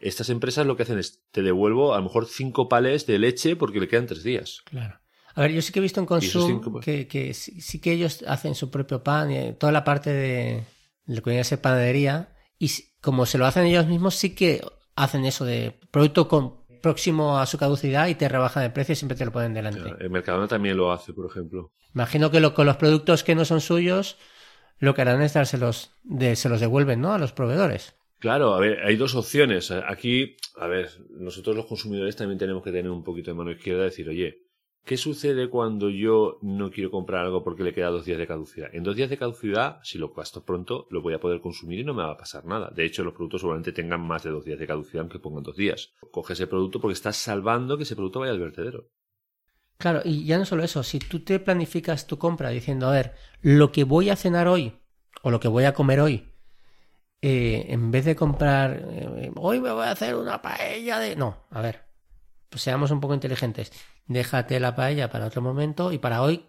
estas 0.00 0.30
empresas 0.30 0.66
lo 0.66 0.76
que 0.76 0.82
hacen 0.82 0.98
es 0.98 1.22
te 1.30 1.42
devuelvo 1.42 1.94
a 1.94 1.98
lo 1.98 2.04
mejor 2.04 2.26
cinco 2.26 2.68
palés 2.68 3.06
de 3.06 3.18
leche 3.18 3.56
porque 3.56 3.80
le 3.80 3.88
quedan 3.88 4.06
tres 4.06 4.24
días. 4.24 4.62
Claro. 4.64 4.98
A 5.34 5.42
ver, 5.42 5.52
yo 5.52 5.62
sí 5.62 5.72
que 5.72 5.78
he 5.78 5.82
visto 5.82 6.00
en 6.00 6.06
Consum 6.06 6.80
que, 6.80 7.06
que 7.06 7.34
sí, 7.34 7.80
que 7.80 7.92
ellos 7.92 8.24
hacen 8.26 8.56
su 8.56 8.70
propio 8.70 9.04
pan, 9.04 9.30
eh, 9.30 9.52
toda 9.58 9.70
la 9.70 9.84
parte 9.84 10.10
de 10.12 10.64
lo 11.06 11.22
que 11.22 11.30
viene 11.30 11.42
a 11.42 11.44
ser 11.44 11.60
panadería, 11.60 12.34
y 12.58 12.68
como 13.00 13.26
se 13.26 13.38
lo 13.38 13.46
hacen 13.46 13.66
ellos 13.66 13.86
mismos, 13.86 14.16
sí 14.16 14.34
que 14.34 14.60
hacen 14.96 15.24
eso 15.24 15.44
de 15.44 15.78
producto 15.92 16.26
con 16.26 16.59
próximo 16.80 17.38
a 17.38 17.46
su 17.46 17.58
caducidad 17.58 18.08
y 18.08 18.14
te 18.14 18.28
rebajan 18.28 18.64
el 18.64 18.72
precio 18.72 18.92
y 18.92 18.96
siempre 18.96 19.16
te 19.16 19.24
lo 19.24 19.32
ponen 19.32 19.54
delante. 19.54 19.94
el 19.98 20.10
Mercadona 20.10 20.48
también 20.48 20.76
lo 20.76 20.92
hace, 20.92 21.12
por 21.12 21.26
ejemplo. 21.26 21.72
Imagino 21.94 22.30
que 22.30 22.40
lo, 22.40 22.54
con 22.54 22.66
los 22.66 22.76
productos 22.76 23.24
que 23.24 23.34
no 23.34 23.44
son 23.44 23.60
suyos, 23.60 24.16
lo 24.78 24.94
que 24.94 25.02
harán 25.02 25.22
es 25.22 25.34
dárselos, 25.34 25.92
de, 26.02 26.36
se 26.36 26.48
los 26.48 26.60
devuelven, 26.60 27.00
¿no? 27.00 27.12
A 27.12 27.18
los 27.18 27.32
proveedores. 27.32 27.94
Claro, 28.18 28.54
a 28.54 28.60
ver, 28.60 28.80
hay 28.84 28.96
dos 28.96 29.14
opciones. 29.14 29.70
Aquí, 29.70 30.36
a 30.56 30.66
ver, 30.66 30.90
nosotros 31.10 31.56
los 31.56 31.66
consumidores 31.66 32.16
también 32.16 32.38
tenemos 32.38 32.62
que 32.62 32.70
tener 32.70 32.90
un 32.90 33.02
poquito 33.02 33.30
de 33.30 33.34
mano 33.34 33.50
izquierda 33.50 33.82
y 33.82 33.84
decir, 33.86 34.08
oye, 34.08 34.49
¿Qué 34.90 34.96
sucede 34.96 35.48
cuando 35.48 35.88
yo 35.88 36.40
no 36.42 36.72
quiero 36.72 36.90
comprar 36.90 37.24
algo 37.24 37.44
porque 37.44 37.62
le 37.62 37.72
queda 37.72 37.90
dos 37.90 38.06
días 38.06 38.18
de 38.18 38.26
caducidad? 38.26 38.74
En 38.74 38.82
dos 38.82 38.96
días 38.96 39.08
de 39.08 39.16
caducidad, 39.16 39.78
si 39.84 39.98
lo 39.98 40.08
gasto 40.08 40.44
pronto, 40.44 40.88
lo 40.90 41.00
voy 41.00 41.14
a 41.14 41.20
poder 41.20 41.40
consumir 41.40 41.78
y 41.78 41.84
no 41.84 41.94
me 41.94 42.02
va 42.02 42.10
a 42.10 42.16
pasar 42.16 42.44
nada. 42.44 42.72
De 42.74 42.84
hecho, 42.84 43.04
los 43.04 43.14
productos 43.14 43.42
seguramente 43.42 43.70
tengan 43.70 44.00
más 44.00 44.24
de 44.24 44.30
dos 44.30 44.44
días 44.44 44.58
de 44.58 44.66
caducidad 44.66 45.02
aunque 45.02 45.20
pongan 45.20 45.44
dos 45.44 45.54
días. 45.54 45.92
Coge 46.10 46.32
ese 46.32 46.48
producto 46.48 46.80
porque 46.80 46.94
estás 46.94 47.16
salvando 47.18 47.76
que 47.76 47.84
ese 47.84 47.94
producto 47.94 48.18
vaya 48.18 48.32
al 48.32 48.40
vertedero. 48.40 48.88
Claro, 49.78 50.00
y 50.04 50.24
ya 50.24 50.38
no 50.38 50.44
solo 50.44 50.64
eso, 50.64 50.82
si 50.82 50.98
tú 50.98 51.20
te 51.20 51.38
planificas 51.38 52.08
tu 52.08 52.18
compra 52.18 52.48
diciendo, 52.48 52.88
a 52.88 52.92
ver, 52.92 53.14
lo 53.42 53.70
que 53.70 53.84
voy 53.84 54.10
a 54.10 54.16
cenar 54.16 54.48
hoy 54.48 54.72
o 55.22 55.30
lo 55.30 55.38
que 55.38 55.46
voy 55.46 55.66
a 55.66 55.72
comer 55.72 56.00
hoy, 56.00 56.32
eh, 57.22 57.66
en 57.68 57.92
vez 57.92 58.06
de 58.06 58.16
comprar, 58.16 58.72
eh, 58.90 59.30
hoy 59.36 59.60
me 59.60 59.70
voy 59.70 59.84
a 59.84 59.92
hacer 59.92 60.16
una 60.16 60.42
paella 60.42 60.98
de... 60.98 61.14
No, 61.14 61.46
a 61.50 61.62
ver, 61.62 61.89
pues 62.50 62.62
seamos 62.62 62.90
un 62.90 63.00
poco 63.00 63.14
inteligentes 63.14 63.72
déjate 64.10 64.58
la 64.58 64.74
paella 64.74 65.08
para 65.08 65.26
otro 65.26 65.40
momento 65.40 65.92
y 65.92 65.98
para 65.98 66.22
hoy 66.22 66.44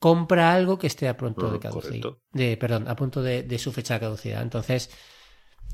compra 0.00 0.52
algo 0.52 0.78
que 0.78 0.88
esté 0.88 1.08
a 1.08 1.16
punto 1.16 1.50
de 1.50 1.56
ah, 1.56 1.60
caducidad. 1.60 2.10
De, 2.32 2.56
perdón, 2.56 2.88
a 2.88 2.96
punto 2.96 3.22
de, 3.22 3.58
su 3.58 3.72
fecha 3.72 3.94
de 3.94 4.00
caducidad. 4.00 4.42
Entonces, 4.42 4.90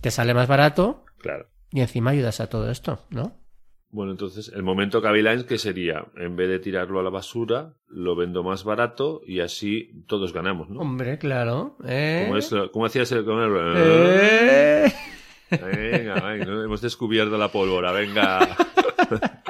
te 0.00 0.11
sale 0.11 0.35
más 0.35 0.49
barato. 0.49 1.04
Claro. 1.18 1.49
Y 1.71 1.80
encima 1.80 2.11
ayudas 2.11 2.40
a 2.40 2.49
todo 2.49 2.71
esto, 2.71 3.00
¿no? 3.11 3.38
Bueno, 3.88 4.12
entonces, 4.12 4.50
el 4.54 4.62
momento 4.62 5.00
Cavilines, 5.00 5.44
que 5.44 5.56
sería? 5.56 6.06
En 6.16 6.37
vez 6.37 6.49
de 6.49 6.59
tirarlo 6.59 7.00
a 7.00 7.02
la 7.02 7.11
basura, 7.11 7.75
lo 7.87 8.16
vendo 8.16 8.42
más 8.42 8.64
barato 8.64 9.23
y 9.25 9.40
así 9.40 10.04
todos 10.06 10.33
ganamos, 10.33 10.68
¿no? 10.68 10.80
Hombre, 10.80 11.16
claro. 11.18 11.76
¿eh? 11.87 12.28
¿Cómo, 12.73 12.87
hacías 12.87 13.12
el 13.12 13.25
comer? 13.25 13.50
¿Eh? 13.76 14.92
Venga, 15.50 16.14
venga, 16.14 16.64
hemos 16.64 16.80
descubierto 16.80 17.38
la 17.38 17.49
pólvora, 17.49 17.92
venga. 17.92 18.56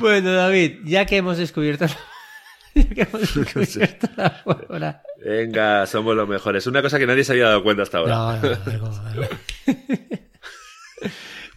Bueno, 0.00 0.32
David, 0.32 0.80
ya 0.84 1.06
que 1.06 1.16
hemos 1.16 1.38
descubierto, 1.38 1.86
ya 2.74 2.88
que 2.88 3.02
hemos 3.02 3.34
descubierto 3.34 4.08
la 4.16 4.42
pólvora. 4.42 5.02
Venga, 5.24 5.86
somos 5.86 6.14
los 6.14 6.28
mejores. 6.28 6.66
Una 6.66 6.82
cosa 6.82 6.98
que 6.98 7.06
nadie 7.06 7.24
se 7.24 7.32
había 7.32 7.46
dado 7.46 7.62
cuenta 7.62 7.82
hasta 7.82 7.98
ahora. 7.98 8.14
No, 8.14 8.36
no, 8.36 8.48
algo, 8.66 8.86
algo. 9.06 9.28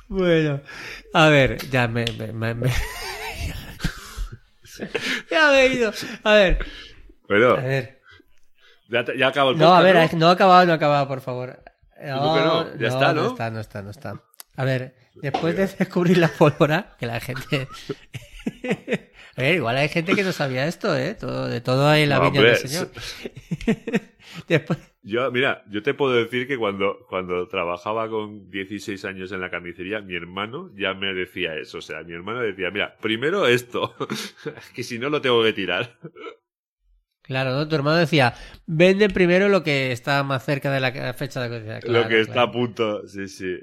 bueno, 0.07 0.61
a 1.13 1.27
ver, 1.29 1.57
ya 1.69 1.87
me, 1.87 2.05
me, 2.33 2.53
me, 2.53 2.71
ya 5.29 5.49
me 5.51 5.61
he 5.63 5.73
ido. 5.73 5.91
A 6.23 6.33
ver. 6.33 6.59
Bueno. 7.27 7.51
A 7.51 7.61
ver. 7.61 8.01
Ya, 8.89 9.05
ya 9.17 9.27
acabó 9.27 9.49
el 9.49 9.57
podcast, 9.57 9.69
No, 9.69 9.75
a 9.75 9.81
ver, 9.81 10.13
no, 10.15 10.27
ha 10.27 10.31
acabado, 10.31 10.65
no 10.65 10.71
ha 10.71 10.75
acabado, 10.75 11.07
por 11.07 11.19
favor. 11.21 11.61
No, 12.01 12.63
no? 12.63 12.77
Ya 12.77 12.87
está, 12.87 13.13
¿no? 13.13 13.23
No 13.23 13.27
está, 13.31 13.49
no 13.49 13.59
está, 13.59 13.81
no 13.81 13.89
está. 13.91 14.21
A 14.55 14.63
ver, 14.63 14.95
después 15.21 15.55
de 15.55 15.67
descubrir 15.67 16.17
la 16.17 16.27
pólvora, 16.27 16.95
que 16.99 17.05
la 17.05 17.19
gente 17.19 17.67
igual 19.37 19.77
hay 19.77 19.89
gente 19.89 20.15
que 20.15 20.23
no 20.23 20.31
sabía 20.31 20.67
esto, 20.67 20.95
¿eh? 20.95 21.15
Todo, 21.15 21.47
de 21.47 21.61
todo 21.61 21.87
hay 21.87 22.05
la 22.05 22.19
viña 22.19 22.41
del 22.41 22.55
Señor. 22.55 22.89
Después... 24.47 24.79
Yo, 25.03 25.31
mira, 25.31 25.63
yo 25.69 25.81
te 25.83 25.93
puedo 25.93 26.13
decir 26.13 26.47
que 26.47 26.57
cuando, 26.57 27.05
cuando 27.07 27.47
trabajaba 27.47 28.09
con 28.09 28.49
16 28.49 29.05
años 29.05 29.31
en 29.31 29.39
la 29.39 29.49
carnicería, 29.49 30.01
mi 30.01 30.15
hermano 30.15 30.71
ya 30.75 30.93
me 30.93 31.13
decía 31.13 31.55
eso. 31.55 31.77
O 31.77 31.81
sea, 31.81 32.03
mi 32.03 32.13
hermano 32.13 32.41
decía, 32.41 32.71
mira, 32.71 32.97
primero 32.99 33.47
esto, 33.47 33.95
que 34.75 34.83
si 34.83 34.99
no 34.99 35.09
lo 35.09 35.21
tengo 35.21 35.41
que 35.43 35.53
tirar. 35.53 35.97
Claro, 37.27 37.53
¿no? 37.53 37.67
Tu 37.67 37.75
hermano 37.75 37.97
decía, 37.97 38.33
vende 38.65 39.09
primero 39.09 39.49
lo 39.49 39.61
que 39.61 39.91
está 39.91 40.23
más 40.23 40.45
cerca 40.45 40.71
de 40.71 40.79
la 40.79 41.13
fecha 41.13 41.41
de 41.41 41.49
caducidad. 41.49 41.83
lo 41.83 42.07
que 42.07 42.21
está 42.21 42.43
a 42.43 42.51
punto, 42.51 43.05
sí, 43.07 43.27
sí. 43.27 43.57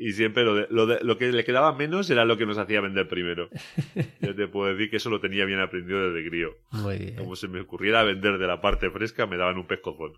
Y 0.00 0.12
siempre 0.12 0.44
lo, 0.44 0.54
de, 0.54 0.66
lo, 0.70 0.86
de, 0.86 0.98
lo 1.02 1.18
que 1.18 1.30
le 1.30 1.44
quedaba 1.44 1.74
menos 1.74 2.08
era 2.08 2.24
lo 2.24 2.38
que 2.38 2.46
nos 2.46 2.56
hacía 2.56 2.80
vender 2.80 3.08
primero. 3.08 3.50
Yo 4.20 4.34
te 4.34 4.48
puedo 4.48 4.72
decir 4.72 4.90
que 4.90 4.96
eso 4.96 5.10
lo 5.10 5.20
tenía 5.20 5.44
bien 5.44 5.60
aprendido 5.60 6.10
desde 6.10 6.26
crío. 6.28 6.56
Muy 6.70 6.96
bien. 6.96 7.16
Como 7.16 7.36
se 7.36 7.48
me 7.48 7.60
ocurriera 7.60 8.02
vender 8.02 8.38
de 8.38 8.46
la 8.46 8.62
parte 8.62 8.90
fresca, 8.90 9.26
me 9.26 9.36
daban 9.36 9.58
un 9.58 9.66
pescozón. 9.66 10.12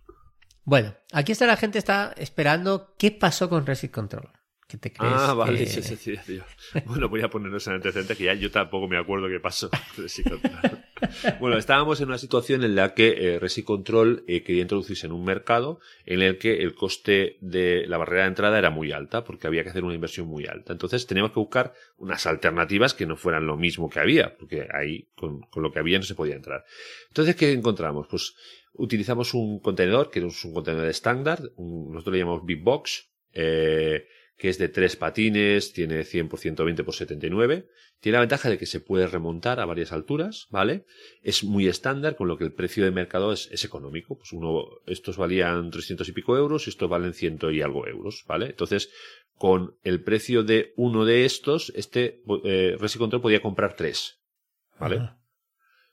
Bueno, 0.63 0.95
aquí 1.13 1.33
está 1.33 1.47
la 1.47 1.57
gente 1.57 1.79
está 1.79 2.15
esperando 2.17 2.95
qué 2.97 3.11
pasó 3.11 3.51
con 3.51 3.67
Resit 3.67 3.91
Control. 3.91 4.31
¿Qué 4.69 4.79
te 4.79 4.93
crees? 4.93 5.13
Ah, 5.15 5.35
vale, 5.35 5.67
sí, 5.67 5.83
sí, 5.83 5.97
sí, 5.97 6.41
Bueno, 6.87 7.09
voy 7.09 7.21
a 7.21 7.29
ponernos 7.29 7.67
en 7.67 7.75
antecedentes 7.75 8.17
que 8.17 8.25
ya 8.25 8.35
yo 8.35 8.51
tampoco 8.51 8.89
me 8.89 8.97
acuerdo 8.97 9.29
qué 9.29 9.39
pasó. 9.39 9.71
bueno, 11.41 11.59
estábamos 11.59 12.01
en 12.01 12.09
una 12.09 12.19
situación 12.19 12.65
en 12.65 12.75
la 12.75 12.95
que 12.95 13.37
eh, 13.37 13.65
Control 13.65 14.25
eh, 14.27 14.43
quería 14.43 14.63
introducirse 14.63 15.07
en 15.07 15.13
un 15.13 15.25
mercado 15.25 15.81
en 16.07 16.23
el 16.23 16.39
que 16.39 16.63
el 16.63 16.75
coste 16.75 17.37
de 17.41 17.87
la 17.87 17.99
barrera 17.99 18.23
de 18.23 18.29
entrada 18.29 18.59
era 18.59 18.71
muy 18.71 18.93
alta, 18.93 19.23
porque 19.25 19.47
había 19.47 19.63
que 19.65 19.71
hacer 19.71 19.85
una 19.85 19.95
inversión 19.95 20.27
muy 20.29 20.47
alta. 20.47 20.73
Entonces 20.73 21.07
teníamos 21.07 21.33
que 21.33 21.41
buscar 21.41 21.75
unas 21.99 22.27
alternativas 22.27 22.95
que 22.95 23.07
no 23.07 23.17
fueran 23.17 23.47
lo 23.47 23.57
mismo 23.57 23.91
que 23.91 24.01
había, 24.01 24.35
porque 24.37 24.67
ahí 24.73 25.09
con, 25.15 25.47
lo 25.55 25.73
que 25.73 25.79
había 25.79 25.99
no 25.99 26.05
se 26.05 26.15
podía 26.15 26.37
entrar. 26.37 26.65
Entonces, 27.09 27.37
¿qué 27.37 27.53
encontramos? 27.53 28.07
Pues 28.09 28.35
utilizamos 28.73 29.35
un 29.35 29.61
contenedor, 29.61 30.11
que 30.11 30.21
es 30.21 30.45
un 30.45 30.55
contenedor 30.55 30.89
estándar, 30.89 31.43
nosotros 31.59 32.13
le 32.13 32.19
llamamos 32.19 32.45
Big 32.45 32.63
Box, 32.63 33.11
eh, 33.33 34.07
que 34.37 34.49
es 34.49 34.59
de 34.59 34.69
tres 34.69 34.97
patines, 34.97 35.73
tiene 35.73 36.05
100 36.05 36.29
por 36.29 36.39
120 36.39 36.85
por 36.85 36.95
79. 36.95 37.69
Tiene 38.01 38.17
la 38.17 38.21
ventaja 38.21 38.51
de 38.51 38.59
que 38.59 38.67
se 38.67 38.81
puede 38.81 39.07
remontar 39.07 39.61
a 39.61 39.65
varias 39.65 39.93
alturas, 39.93 40.47
¿vale? 40.51 40.85
Es 41.23 41.45
muy 41.45 41.69
estándar, 41.69 42.17
con 42.17 42.29
lo 42.29 42.37
que 42.37 42.45
el 42.45 42.53
precio 42.53 42.85
de 42.85 42.91
mercado 42.91 43.33
es, 43.33 43.65
económico. 43.65 44.19
Pues 44.19 44.33
uno, 44.33 44.67
estos 44.87 45.17
valían 45.17 45.71
300 45.71 46.09
y 46.09 46.13
pico 46.13 46.37
euros, 46.37 46.69
estos 46.69 46.89
valen 46.89 47.15
ciento 47.15 47.51
y 47.51 47.63
algo 47.63 47.87
euros, 47.87 48.25
¿vale? 48.27 48.47
Entonces, 48.47 48.91
con 49.37 49.77
el 49.85 50.03
precio 50.03 50.43
de 50.43 50.73
uno 50.77 51.05
de 51.05 51.25
estos, 51.25 51.73
este 51.77 52.23
eh, 52.45 52.77
Control 52.99 53.23
podía 53.23 53.41
comprar 53.41 53.77
tres, 53.77 54.21
¿vale? 54.79 55.11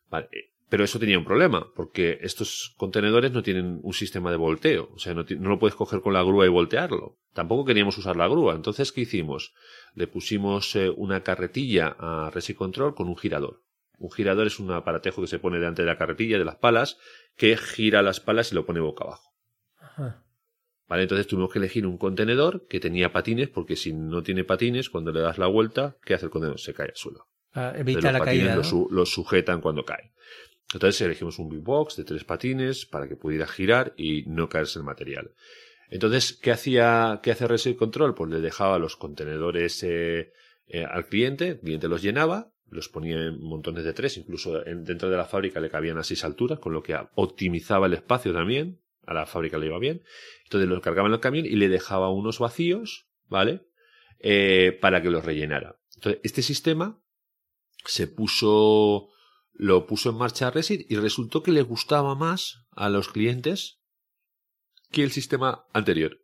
Vale. 0.09 0.50
Pero 0.71 0.85
eso 0.85 0.99
tenía 0.99 1.17
un 1.17 1.25
problema, 1.25 1.67
porque 1.75 2.19
estos 2.21 2.73
contenedores 2.77 3.33
no 3.33 3.43
tienen 3.43 3.81
un 3.83 3.93
sistema 3.93 4.31
de 4.31 4.37
volteo, 4.37 4.89
o 4.95 4.99
sea, 4.99 5.13
no, 5.13 5.25
lo 5.27 5.59
puedes 5.59 5.75
coger 5.75 5.99
con 5.99 6.13
la 6.13 6.23
grúa 6.23 6.45
y 6.45 6.49
voltearlo. 6.49 7.17
Tampoco 7.33 7.65
queríamos 7.65 7.97
usar 7.97 8.15
la 8.15 8.29
grúa. 8.29 8.55
Entonces, 8.55 8.93
¿qué 8.93 9.01
hicimos? 9.01 9.53
Le 9.95 10.07
pusimos 10.07 10.73
eh, 10.77 10.89
una 10.89 11.23
carretilla 11.23 11.93
a 11.99 12.31
Control 12.55 12.95
con 12.95 13.09
un 13.09 13.17
girador. 13.17 13.65
Un 13.97 14.11
girador 14.11 14.47
es 14.47 14.59
un 14.59 14.71
aparatejo 14.71 15.19
que 15.19 15.27
se 15.27 15.39
pone 15.39 15.59
delante 15.59 15.81
de 15.81 15.87
la 15.89 15.97
carretilla, 15.97 16.39
de 16.39 16.45
las 16.45 16.55
palas, 16.55 16.97
que 17.35 17.57
gira 17.57 18.01
las 18.01 18.21
palas 18.21 18.53
y 18.53 18.55
lo 18.55 18.65
pone 18.65 18.79
boca 18.79 19.03
abajo. 19.03 19.33
Vale, 20.87 21.03
entonces 21.03 21.27
tuvimos 21.27 21.51
que 21.51 21.59
elegir 21.59 21.85
un 21.85 21.97
contenedor 21.97 22.65
que 22.67 22.79
tenía 22.79 23.11
patines, 23.11 23.49
porque 23.49 23.75
si 23.75 23.91
no 23.91 24.23
tiene 24.23 24.45
patines, 24.45 24.89
cuando 24.89 25.11
le 25.11 25.19
das 25.19 25.37
la 25.37 25.47
vuelta, 25.47 25.97
¿qué 26.05 26.13
hace 26.13 26.27
el 26.27 26.31
contenedor? 26.31 26.61
Se 26.61 26.73
cae 26.73 26.87
al 26.87 26.95
suelo. 26.95 27.27
Ah, 27.53 27.73
evita 27.75 28.11
la 28.13 28.21
caída. 28.21 28.55
Lo, 28.55 29.05
sujetan 29.05 29.59
cuando 29.59 29.83
cae. 29.83 30.13
Entonces 30.73 31.01
elegimos 31.01 31.39
un 31.39 31.49
big 31.49 31.61
box 31.61 31.97
de 31.97 32.03
tres 32.03 32.23
patines 32.23 32.85
para 32.85 33.07
que 33.07 33.15
pudiera 33.15 33.47
girar 33.47 33.93
y 33.97 34.23
no 34.27 34.47
caerse 34.49 34.79
el 34.79 34.85
material. 34.85 35.31
Entonces, 35.89 36.33
¿qué 36.33 36.51
hacía, 36.51 37.19
qué 37.21 37.31
hace 37.31 37.47
Reset 37.47 37.75
Control? 37.75 38.15
Pues 38.15 38.31
le 38.31 38.39
dejaba 38.39 38.79
los 38.79 38.95
contenedores 38.95 39.83
eh, 39.83 40.31
eh, 40.67 40.85
al 40.85 41.07
cliente, 41.07 41.49
el 41.49 41.59
cliente 41.59 41.89
los 41.89 42.01
llenaba, 42.01 42.53
los 42.69 42.87
ponía 42.87 43.17
en 43.17 43.43
montones 43.43 43.83
de 43.83 43.91
tres, 43.91 44.17
incluso 44.17 44.61
dentro 44.61 45.09
de 45.09 45.17
la 45.17 45.25
fábrica 45.25 45.59
le 45.59 45.69
cabían 45.69 45.97
a 45.97 46.03
seis 46.03 46.23
alturas, 46.23 46.59
con 46.59 46.71
lo 46.71 46.81
que 46.81 46.97
optimizaba 47.15 47.87
el 47.87 47.93
espacio 47.93 48.31
también, 48.31 48.79
a 49.05 49.13
la 49.13 49.25
fábrica 49.25 49.57
le 49.57 49.65
iba 49.65 49.79
bien. 49.79 50.03
Entonces 50.45 50.69
los 50.69 50.79
cargaba 50.79 51.09
en 51.09 51.13
el 51.13 51.19
camión 51.19 51.45
y 51.45 51.55
le 51.57 51.67
dejaba 51.67 52.09
unos 52.09 52.39
vacíos, 52.39 53.07
¿vale? 53.27 53.65
Eh, 54.19 54.77
para 54.79 55.01
que 55.01 55.09
los 55.09 55.25
rellenara. 55.25 55.77
Entonces, 55.95 56.21
este 56.23 56.41
sistema 56.41 57.01
se 57.85 58.07
puso 58.07 59.09
lo 59.61 59.85
puso 59.85 60.09
en 60.09 60.15
marcha 60.15 60.49
Resit 60.49 60.89
y 60.89 60.95
resultó 60.95 61.43
que 61.43 61.51
le 61.51 61.61
gustaba 61.61 62.15
más 62.15 62.65
a 62.71 62.89
los 62.89 63.09
clientes 63.09 63.79
que 64.89 65.03
el 65.03 65.11
sistema 65.11 65.65
anterior. 65.71 66.17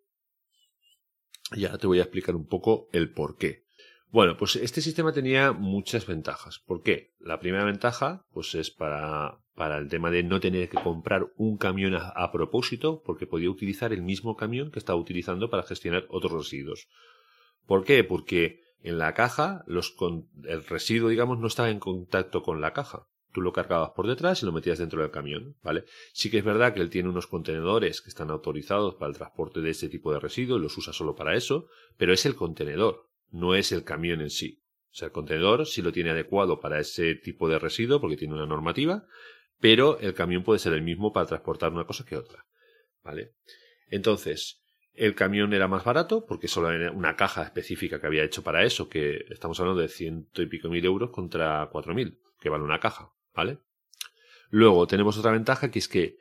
Ya 1.55 1.77
te 1.77 1.85
voy 1.85 1.99
a 1.99 2.01
explicar 2.01 2.35
un 2.35 2.47
poco 2.47 2.89
el 2.93 3.11
por 3.11 3.37
qué. 3.37 3.67
Bueno, 4.09 4.37
pues 4.37 4.55
este 4.55 4.81
sistema 4.81 5.13
tenía 5.13 5.51
muchas 5.51 6.07
ventajas. 6.07 6.63
¿Por 6.65 6.81
qué? 6.81 7.13
La 7.19 7.39
primera 7.39 7.63
ventaja, 7.63 8.25
pues 8.31 8.55
es 8.55 8.71
para, 8.71 9.37
para 9.53 9.77
el 9.77 9.87
tema 9.87 10.09
de 10.09 10.23
no 10.23 10.39
tener 10.39 10.67
que 10.67 10.81
comprar 10.81 11.27
un 11.35 11.57
camión 11.57 11.93
a, 11.93 12.09
a, 12.09 12.31
propósito, 12.31 13.03
porque 13.05 13.27
podía 13.27 13.51
utilizar 13.51 13.93
el 13.93 14.01
mismo 14.01 14.35
camión 14.35 14.71
que 14.71 14.79
estaba 14.79 14.99
utilizando 14.99 15.51
para 15.51 15.61
gestionar 15.61 16.07
otros 16.09 16.31
residuos. 16.31 16.87
¿Por 17.67 17.83
qué? 17.83 18.03
Porque 18.03 18.61
en 18.81 18.97
la 18.97 19.13
caja 19.13 19.63
los 19.67 19.95
el 20.45 20.63
residuo, 20.65 21.09
digamos, 21.09 21.37
no 21.37 21.45
estaba 21.45 21.69
en 21.69 21.79
contacto 21.79 22.41
con 22.41 22.61
la 22.61 22.73
caja. 22.73 23.05
Tú 23.33 23.41
lo 23.41 23.53
cargabas 23.53 23.91
por 23.91 24.07
detrás 24.07 24.41
y 24.41 24.45
lo 24.45 24.51
metías 24.51 24.79
dentro 24.79 25.01
del 25.01 25.11
camión, 25.11 25.55
¿vale? 25.61 25.85
Sí 26.13 26.31
que 26.31 26.39
es 26.39 26.43
verdad 26.43 26.73
que 26.73 26.81
él 26.81 26.89
tiene 26.89 27.09
unos 27.09 27.27
contenedores 27.27 28.01
que 28.01 28.09
están 28.09 28.31
autorizados 28.31 28.95
para 28.95 29.09
el 29.09 29.17
transporte 29.17 29.61
de 29.61 29.69
este 29.69 29.89
tipo 29.89 30.11
de 30.11 30.19
residuos, 30.19 30.61
los 30.61 30.77
usa 30.77 30.93
solo 30.93 31.15
para 31.15 31.35
eso, 31.35 31.67
pero 31.97 32.13
es 32.13 32.25
el 32.25 32.35
contenedor 32.35 33.07
no 33.31 33.55
es 33.55 33.71
el 33.71 33.83
camión 33.83 34.21
en 34.21 34.29
sí. 34.29 34.63
O 34.91 34.95
sea, 34.97 35.07
el 35.07 35.11
contenedor 35.11 35.65
sí 35.65 35.81
lo 35.81 35.91
tiene 35.91 36.11
adecuado 36.11 36.59
para 36.59 36.79
ese 36.79 37.15
tipo 37.15 37.49
de 37.49 37.59
residuo 37.59 38.01
porque 38.01 38.17
tiene 38.17 38.33
una 38.33 38.45
normativa, 38.45 39.05
pero 39.59 39.99
el 39.99 40.13
camión 40.13 40.43
puede 40.43 40.59
ser 40.59 40.73
el 40.73 40.81
mismo 40.81 41.13
para 41.13 41.27
transportar 41.27 41.71
una 41.71 41.85
cosa 41.85 42.05
que 42.05 42.17
otra. 42.17 42.45
¿Vale? 43.03 43.33
Entonces, 43.89 44.63
el 44.93 45.13
camión 45.13 45.53
era 45.53 45.67
más 45.67 45.83
barato 45.83 46.25
porque 46.25 46.47
solo 46.47 46.71
era 46.71 46.91
una 46.91 47.15
caja 47.15 47.43
específica 47.43 48.01
que 48.01 48.07
había 48.07 48.23
hecho 48.23 48.43
para 48.43 48.63
eso, 48.63 48.89
que 48.89 49.25
estamos 49.29 49.59
hablando 49.59 49.81
de 49.81 49.87
ciento 49.87 50.41
y 50.41 50.47
pico 50.47 50.69
mil 50.69 50.83
euros 50.83 51.11
contra 51.11 51.69
cuatro 51.71 51.93
mil, 51.93 52.19
que 52.39 52.49
vale 52.49 52.63
una 52.63 52.79
caja, 52.79 53.11
¿vale? 53.37 53.59
Luego 54.49 54.87
tenemos 54.87 55.17
otra 55.17 55.31
ventaja 55.31 55.69
que 55.69 55.79
es 55.79 55.87
que 55.87 56.17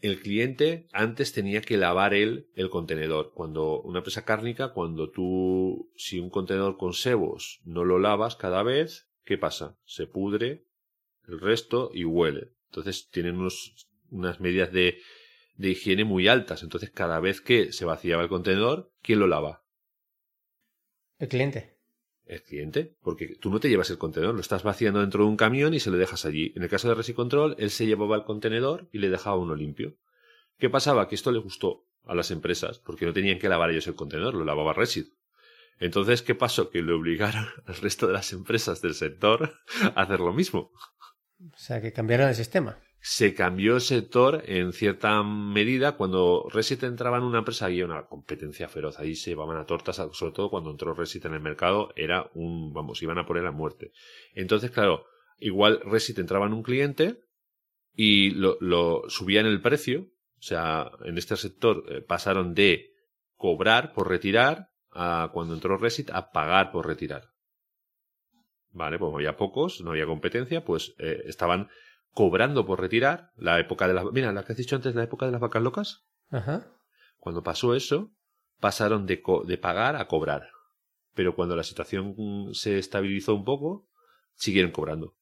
el 0.00 0.20
cliente 0.20 0.88
antes 0.92 1.32
tenía 1.32 1.60
que 1.60 1.76
lavar 1.76 2.14
él 2.14 2.48
el 2.54 2.70
contenedor. 2.70 3.32
Cuando 3.34 3.82
una 3.82 3.98
empresa 3.98 4.24
cárnica, 4.24 4.72
cuando 4.72 5.10
tú, 5.10 5.92
si 5.96 6.18
un 6.20 6.30
contenedor 6.30 6.78
con 6.78 6.94
sebos 6.94 7.60
no 7.64 7.84
lo 7.84 7.98
lavas 7.98 8.34
cada 8.36 8.62
vez, 8.62 9.10
¿qué 9.24 9.36
pasa? 9.36 9.76
Se 9.84 10.06
pudre 10.06 10.64
el 11.26 11.38
resto 11.38 11.90
y 11.92 12.04
huele. 12.04 12.52
Entonces 12.70 13.10
tienen 13.10 13.46
unas 14.10 14.40
medidas 14.40 14.72
de, 14.72 15.02
de 15.56 15.70
higiene 15.70 16.04
muy 16.04 16.28
altas. 16.28 16.62
Entonces 16.62 16.90
cada 16.90 17.20
vez 17.20 17.42
que 17.42 17.72
se 17.72 17.84
vaciaba 17.84 18.22
el 18.22 18.28
contenedor, 18.30 18.90
¿quién 19.02 19.18
lo 19.18 19.26
lava? 19.26 19.64
El 21.18 21.28
cliente. 21.28 21.77
El 22.28 22.42
cliente, 22.42 22.94
porque 23.02 23.36
tú 23.40 23.50
no 23.50 23.58
te 23.58 23.70
llevas 23.70 23.88
el 23.88 23.96
contenedor, 23.96 24.34
lo 24.34 24.42
estás 24.42 24.62
vaciando 24.62 25.00
dentro 25.00 25.24
de 25.24 25.30
un 25.30 25.36
camión 25.36 25.72
y 25.72 25.80
se 25.80 25.90
lo 25.90 25.96
dejas 25.96 26.26
allí. 26.26 26.52
En 26.54 26.62
el 26.62 26.68
caso 26.68 26.86
de 26.86 26.94
Resicontrol, 26.94 27.56
él 27.58 27.70
se 27.70 27.86
llevaba 27.86 28.16
el 28.16 28.24
contenedor 28.24 28.86
y 28.92 28.98
le 28.98 29.08
dejaba 29.08 29.36
uno 29.36 29.54
limpio. 29.54 29.96
¿Qué 30.58 30.68
pasaba? 30.68 31.08
Que 31.08 31.14
esto 31.14 31.32
le 31.32 31.38
gustó 31.38 31.86
a 32.04 32.14
las 32.14 32.30
empresas, 32.30 32.80
porque 32.80 33.06
no 33.06 33.14
tenían 33.14 33.38
que 33.38 33.48
lavar 33.48 33.70
ellos 33.70 33.86
el 33.86 33.94
contenedor, 33.94 34.34
lo 34.34 34.44
lavaba 34.44 34.74
Resid. 34.74 35.06
Entonces, 35.80 36.22
¿qué 36.22 36.34
pasó? 36.34 36.68
Que 36.68 36.82
le 36.82 36.92
obligaron 36.92 37.46
al 37.66 37.76
resto 37.76 38.06
de 38.06 38.12
las 38.12 38.32
empresas 38.32 38.82
del 38.82 38.94
sector 38.94 39.54
a 39.94 40.02
hacer 40.02 40.20
lo 40.20 40.34
mismo. 40.34 40.70
O 41.40 41.56
sea, 41.56 41.80
que 41.80 41.92
cambiaron 41.92 42.28
el 42.28 42.34
sistema 42.34 42.78
se 43.10 43.32
cambió 43.32 43.76
el 43.76 43.80
sector 43.80 44.42
en 44.44 44.74
cierta 44.74 45.22
medida. 45.22 45.96
Cuando 45.96 46.46
Resit 46.52 46.82
entraba 46.82 47.16
en 47.16 47.22
una 47.22 47.38
empresa 47.38 47.64
había 47.64 47.86
una 47.86 48.04
competencia 48.04 48.68
feroz. 48.68 48.98
Ahí 48.98 49.14
se 49.14 49.30
llevaban 49.30 49.56
a 49.56 49.64
tortas, 49.64 49.96
sobre 50.12 50.32
todo 50.32 50.50
cuando 50.50 50.70
entró 50.70 50.92
Resit 50.92 51.24
en 51.24 51.32
el 51.32 51.40
mercado, 51.40 51.90
era 51.96 52.30
un, 52.34 52.74
vamos, 52.74 53.02
iban 53.02 53.16
a 53.16 53.24
poner 53.24 53.46
a 53.46 53.50
muerte. 53.50 53.92
Entonces, 54.34 54.70
claro, 54.70 55.06
igual 55.38 55.80
Resit 55.86 56.18
entraba 56.18 56.48
en 56.48 56.52
un 56.52 56.62
cliente 56.62 57.22
y 57.94 58.32
lo, 58.32 58.58
lo 58.60 59.04
subían 59.08 59.46
el 59.46 59.62
precio. 59.62 60.00
O 60.38 60.42
sea, 60.42 60.90
en 61.02 61.16
este 61.16 61.34
sector 61.36 61.84
eh, 61.88 62.02
pasaron 62.02 62.52
de 62.52 62.90
cobrar 63.36 63.94
por 63.94 64.10
retirar 64.10 64.68
a 64.90 65.30
cuando 65.32 65.54
entró 65.54 65.78
Resit 65.78 66.10
a 66.10 66.30
pagar 66.30 66.72
por 66.72 66.86
retirar. 66.86 67.30
Vale, 68.70 68.98
pues 68.98 69.14
había 69.14 69.38
pocos, 69.38 69.80
no 69.80 69.92
había 69.92 70.04
competencia, 70.04 70.62
pues 70.62 70.94
eh, 70.98 71.22
estaban 71.24 71.70
cobrando 72.12 72.66
por 72.66 72.80
retirar, 72.80 73.30
la 73.36 73.60
época 73.60 73.86
de 73.86 73.94
las... 73.94 74.04
Mira, 74.12 74.32
la 74.32 74.44
que 74.44 74.52
has 74.52 74.58
dicho 74.58 74.76
antes, 74.76 74.94
la 74.94 75.04
época 75.04 75.26
de 75.26 75.32
las 75.32 75.40
vacas 75.40 75.62
locas. 75.62 76.06
Ajá. 76.30 76.66
Cuando 77.18 77.42
pasó 77.42 77.74
eso, 77.74 78.12
pasaron 78.58 79.06
de, 79.06 79.22
de 79.46 79.58
pagar 79.58 79.96
a 79.96 80.06
cobrar. 80.08 80.48
Pero 81.14 81.34
cuando 81.34 81.56
la 81.56 81.62
situación 81.62 82.14
se 82.52 82.78
estabilizó 82.78 83.34
un 83.34 83.44
poco, 83.44 83.88
siguieron 84.34 84.72
cobrando. 84.72 85.16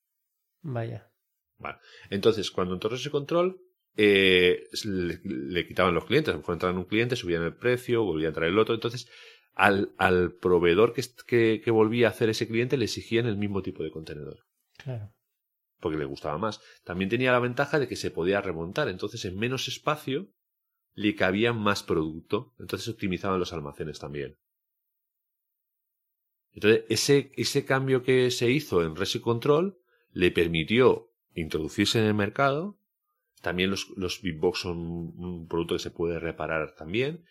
Vaya. 0.63 1.11
Vale. 1.59 1.79
Entonces, 2.11 2.51
cuando 2.51 2.75
entró 2.75 2.95
ese 2.95 3.11
control, 3.11 3.61
eh, 3.97 4.65
le, 4.85 5.21
le, 5.25 5.67
quitaban 5.67 5.95
los 5.95 6.05
clientes. 6.05 6.31
A 6.31 6.33
lo 6.33 6.41
mejor 6.41 6.55
entraban 6.55 6.79
un 6.79 6.85
cliente, 6.85 7.17
subían 7.17 7.43
el 7.43 7.57
precio, 7.57 8.05
volvía 8.05 8.29
a 8.29 8.31
entrar 8.31 8.49
el 8.49 8.59
otro. 8.59 8.75
Entonces, 8.75 9.09
al, 9.55 9.95
al 9.97 10.33
proveedor 10.33 10.93
que, 10.93 11.03
que, 11.27 11.63
que, 11.65 11.71
volvía 11.71 12.09
a 12.09 12.11
hacer 12.11 12.29
ese 12.29 12.47
cliente 12.47 12.77
le 12.77 12.85
exigían 12.85 13.27
el 13.27 13.39
mismo 13.39 13.63
tipo 13.63 13.83
de 13.83 13.91
contenedor. 13.91 14.45
Claro 14.77 15.16
porque 15.81 15.99
le 15.99 16.05
gustaba 16.05 16.39
más. 16.39 16.61
También 16.85 17.11
tenía 17.11 17.33
la 17.33 17.39
ventaja 17.39 17.79
de 17.79 17.89
que 17.89 17.97
se 17.97 18.11
podía 18.11 18.41
remontar, 18.41 18.89
entonces 18.89 19.25
en 19.25 19.39
menos 19.39 19.69
espacio 19.69 20.33
le 20.95 21.15
cabía 21.15 21.53
más 21.53 21.83
producto, 21.83 22.55
entonces 22.59 22.89
optimizaban 22.89 23.39
los 23.39 23.53
almacenes 23.53 23.99
también. 23.99 24.39
Entonces, 26.53 26.85
ese, 26.89 27.33
ese 27.37 27.67
cambio 27.67 28.03
que 28.03 28.31
se 28.31 28.51
hizo 28.51 28.83
en 28.83 28.97
Resi 28.97 29.21
Control 29.21 29.79
le 30.11 30.31
permitió 30.31 31.13
introducirse 31.35 31.99
en 31.99 32.07
el 32.07 32.15
mercado. 32.15 32.79
También 33.43 33.69
los, 33.69 33.91
los 33.97 34.23
son 34.55 34.79
un 34.79 35.47
producto 35.49 35.75
que 35.75 35.83
se 35.83 35.91
puede 35.91 36.19
reparar 36.19 36.75
también. 36.75 37.27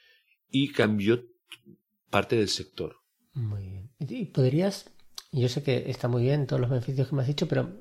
Y 0.48 0.72
cambió 0.72 1.24
parte 2.12 2.36
del 2.36 2.50
sector. 2.50 2.98
Muy 3.34 3.68
bien. 3.68 3.92
¿Y 3.98 4.26
podrías, 4.26 4.94
yo 5.32 5.50
sé 5.50 5.64
que 5.64 5.90
está 5.90 6.08
muy 6.08 6.22
bien 6.22 6.46
todos 6.46 6.62
los 6.62 6.70
beneficios 6.70 7.10
que 7.10 7.16
me 7.16 7.24
has 7.24 7.28
dicho, 7.28 7.48
pero 7.48 7.76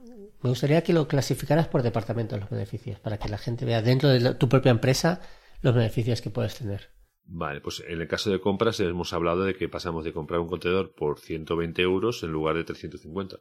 me 0.44 0.50
gustaría 0.50 0.82
que 0.82 0.92
lo 0.92 1.08
clasificaras 1.08 1.68
por 1.68 1.82
departamento 1.82 2.36
los 2.36 2.50
beneficios, 2.50 3.00
para 3.00 3.16
que 3.16 3.30
la 3.30 3.38
gente 3.38 3.64
vea 3.64 3.80
dentro 3.80 4.10
de 4.10 4.34
tu 4.34 4.46
propia 4.46 4.72
empresa 4.72 5.22
los 5.62 5.74
beneficios 5.74 6.20
que 6.20 6.28
puedes 6.28 6.58
tener. 6.58 6.90
Vale, 7.24 7.62
pues 7.62 7.82
en 7.88 7.98
el 7.98 8.06
caso 8.06 8.30
de 8.30 8.42
compras 8.42 8.78
hemos 8.80 9.14
hablado 9.14 9.44
de 9.44 9.54
que 9.54 9.70
pasamos 9.70 10.04
de 10.04 10.12
comprar 10.12 10.40
un 10.40 10.48
contenedor 10.48 10.92
por 10.94 11.18
120 11.18 11.80
euros 11.80 12.22
en 12.22 12.32
lugar 12.32 12.56
de 12.56 12.64
350. 12.64 13.38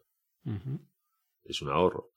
Es 1.43 1.61
un 1.61 1.71
ahorro. 1.71 2.13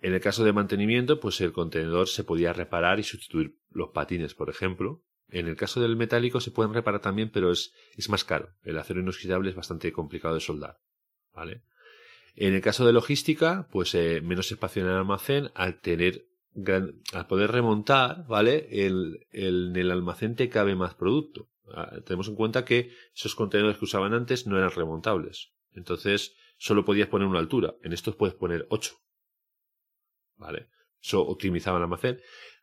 En 0.00 0.12
el 0.12 0.20
caso 0.20 0.44
de 0.44 0.52
mantenimiento, 0.52 1.18
pues 1.18 1.40
el 1.40 1.54
contenedor 1.54 2.06
se 2.06 2.22
podía 2.22 2.52
reparar 2.52 3.00
y 3.00 3.04
sustituir 3.04 3.58
los 3.70 3.88
patines, 3.94 4.34
por 4.34 4.50
ejemplo. 4.50 5.02
En 5.30 5.46
el 5.48 5.56
caso 5.56 5.80
del 5.80 5.96
metálico 5.96 6.42
se 6.42 6.50
pueden 6.50 6.74
reparar 6.74 7.00
también, 7.00 7.30
pero 7.30 7.50
es, 7.50 7.72
es 7.96 8.10
más 8.10 8.24
caro. 8.24 8.50
El 8.62 8.76
acero 8.76 9.00
inoxidable 9.00 9.48
es 9.48 9.56
bastante 9.56 9.90
complicado 9.92 10.34
de 10.34 10.40
soldar. 10.40 10.78
¿Vale? 11.32 11.62
En 12.36 12.54
el 12.54 12.60
caso 12.60 12.86
de 12.86 12.92
logística, 12.92 13.66
pues 13.72 13.94
eh, 13.94 14.20
menos 14.22 14.52
espacio 14.52 14.82
en 14.82 14.88
el 14.88 14.96
almacén 14.96 15.50
al 15.54 15.80
tener 15.80 16.26
al 17.12 17.26
poder 17.26 17.50
remontar, 17.50 18.26
¿vale? 18.26 18.66
El, 18.70 19.26
en 19.32 19.76
el 19.76 19.90
almacén 19.90 20.36
te 20.36 20.48
cabe 20.48 20.74
más 20.74 20.94
producto. 20.94 21.50
Ah, 21.74 22.00
tenemos 22.04 22.28
en 22.28 22.34
cuenta 22.34 22.64
que 22.64 22.92
esos 23.14 23.34
contenedores 23.34 23.78
que 23.78 23.84
usaban 23.84 24.14
antes 24.14 24.46
no 24.46 24.56
eran 24.56 24.70
remontables. 24.70 25.52
Entonces, 25.74 26.34
solo 26.56 26.84
podías 26.84 27.08
poner 27.08 27.28
una 27.28 27.40
altura. 27.40 27.74
En 27.82 27.92
estos 27.92 28.16
puedes 28.16 28.34
poner 28.34 28.66
ocho. 28.70 28.94
¿Vale? 30.36 30.68
Eso 31.02 31.20
optimizaba 31.22 31.76
el 31.76 31.84
almacén. 31.84 32.20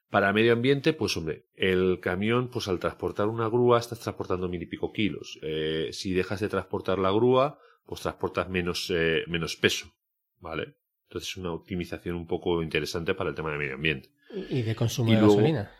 Para 0.10 0.34
medio 0.34 0.54
ambiente, 0.54 0.94
pues 0.94 1.16
hombre, 1.18 1.48
el 1.56 2.00
camión, 2.00 2.50
pues 2.50 2.68
al 2.68 2.80
transportar 2.80 3.28
una 3.28 3.48
grúa 3.48 3.80
estás 3.80 4.00
transportando 4.00 4.48
mil 4.48 4.62
y 4.62 4.68
pico 4.68 4.92
kilos. 4.92 5.40
Eh, 5.42 5.90
si 5.92 6.14
dejas 6.14 6.40
de 6.40 6.50
transportar 6.50 7.00
la 7.00 7.12
grúa, 7.12 7.60
pues 7.86 8.02
transportas 8.02 8.50
menos, 8.50 8.92
eh, 8.94 9.24
menos 9.28 9.56
peso, 9.56 9.94
¿vale? 10.40 10.76
Entonces 11.14 11.30
es 11.30 11.38
una 11.38 11.52
optimización 11.52 12.16
un 12.16 12.26
poco 12.26 12.64
interesante 12.64 13.14
para 13.14 13.30
el 13.30 13.36
tema 13.36 13.52
de 13.52 13.58
medio 13.60 13.76
ambiente. 13.76 14.10
Y 14.50 14.64
de 14.64 14.76
consumo 14.76 15.12
de 15.12 15.22
gasolina. 15.22 15.72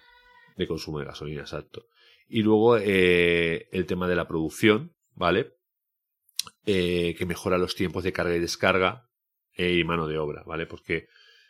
De 0.56 0.68
consumo 0.68 1.00
de 1.00 1.06
gasolina, 1.06 1.42
exacto. 1.42 1.88
Y 2.28 2.44
luego 2.44 2.78
eh, 2.78 3.68
el 3.72 3.88
tema 3.88 4.08
de 4.08 4.16
la 4.16 4.28
producción, 4.28 4.94
¿vale? 5.16 5.56
Eh, 6.66 7.16
que 7.18 7.26
mejora 7.26 7.58
los 7.58 7.76
tiempos 7.76 8.04
de 8.04 8.14
carga 8.14 8.36
y 8.36 8.40
descarga 8.40 9.10
eh, 9.56 9.74
y 9.74 9.84
mano 9.84 10.08
de 10.08 10.20
obra, 10.20 10.44
¿vale? 10.44 10.68
Porque 10.68 11.08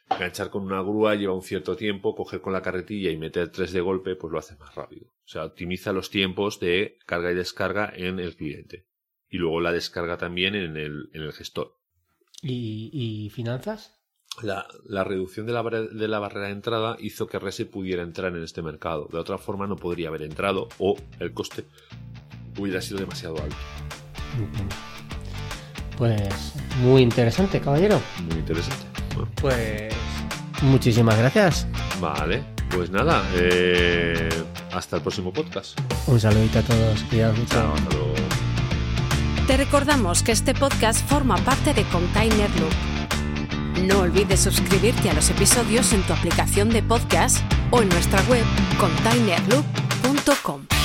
enganchar 0.09 0.49
con 0.49 0.63
una 0.63 0.81
grúa 0.81 1.15
lleva 1.15 1.33
un 1.33 1.41
cierto 1.41 1.75
tiempo, 1.75 2.15
coger 2.15 2.39
con 2.39 2.53
la 2.53 2.61
carretilla 2.61 3.11
y 3.11 3.17
meter 3.17 3.51
tres 3.51 3.73
de 3.73 3.81
golpe, 3.81 4.15
pues 4.15 4.31
lo 4.31 4.39
hace 4.39 4.55
más 4.55 4.73
rápido. 4.75 5.07
O 5.09 5.27
sea, 5.27 5.43
optimiza 5.43 5.91
los 5.91 6.09
tiempos 6.09 6.59
de 6.61 6.97
carga 7.05 7.31
y 7.31 7.35
descarga 7.35 7.91
en 7.93 8.19
el 8.19 8.35
cliente 8.37 8.85
y 9.33 9.37
luego 9.37 9.59
la 9.61 9.71
descarga 9.71 10.15
también 10.17 10.53
en 10.53 10.77
el, 10.77 11.09
en 11.11 11.23
el 11.23 11.33
gestor. 11.33 11.75
¿Y, 12.43 12.91
y 12.93 13.31
finanzas? 13.31 13.99
La, 14.43 14.67
la, 14.85 15.03
reducción 15.03 15.47
de 15.47 15.53
la, 15.53 15.63
de 15.63 16.07
la 16.07 16.19
barrera 16.19 16.47
de 16.47 16.53
entrada 16.53 16.97
hizo 16.99 17.25
que 17.25 17.39
Rese 17.39 17.65
pudiera 17.65 18.03
entrar 18.03 18.35
en 18.35 18.43
este 18.43 18.61
mercado. 18.61 19.09
De 19.11 19.17
otra 19.17 19.39
forma 19.39 19.65
no 19.65 19.75
podría 19.75 20.09
haber 20.09 20.21
entrado 20.21 20.69
o 20.77 20.97
el 21.19 21.33
coste 21.33 21.65
hubiera 22.59 22.79
sido 22.79 22.99
demasiado 22.99 23.37
alto. 23.41 23.55
Pues 25.97 26.53
muy 26.81 27.01
interesante, 27.01 27.59
caballero. 27.59 27.99
Muy 28.29 28.37
interesante. 28.37 28.85
Pues 29.41 29.95
muchísimas 30.61 31.17
gracias. 31.17 31.65
Vale, 31.99 32.43
pues 32.69 32.91
nada, 32.91 33.27
eh, 33.33 34.29
hasta 34.71 34.97
el 34.97 35.01
próximo 35.01 35.33
podcast. 35.33 35.79
Un 36.05 36.19
saludito 36.19 36.59
a 36.59 36.61
todos, 36.61 37.01
cuidados 37.09 37.39
mucho. 37.39 37.55
Chao, 37.55 37.73
hasta 37.73 37.95
luego. 37.95 38.12
Te 39.47 39.57
recordamos 39.57 40.23
que 40.23 40.31
este 40.31 40.53
podcast 40.53 41.05
forma 41.05 41.35
parte 41.35 41.73
de 41.73 41.83
Container 41.85 42.49
Loop. 42.59 43.87
No 43.87 43.99
olvides 43.99 44.39
suscribirte 44.39 45.09
a 45.09 45.13
los 45.13 45.29
episodios 45.29 45.91
en 45.91 46.01
tu 46.03 46.13
aplicación 46.13 46.69
de 46.69 46.81
podcast 46.81 47.39
o 47.69 47.81
en 47.81 47.89
nuestra 47.89 48.21
web 48.29 48.45
containerloop.com. 48.79 50.82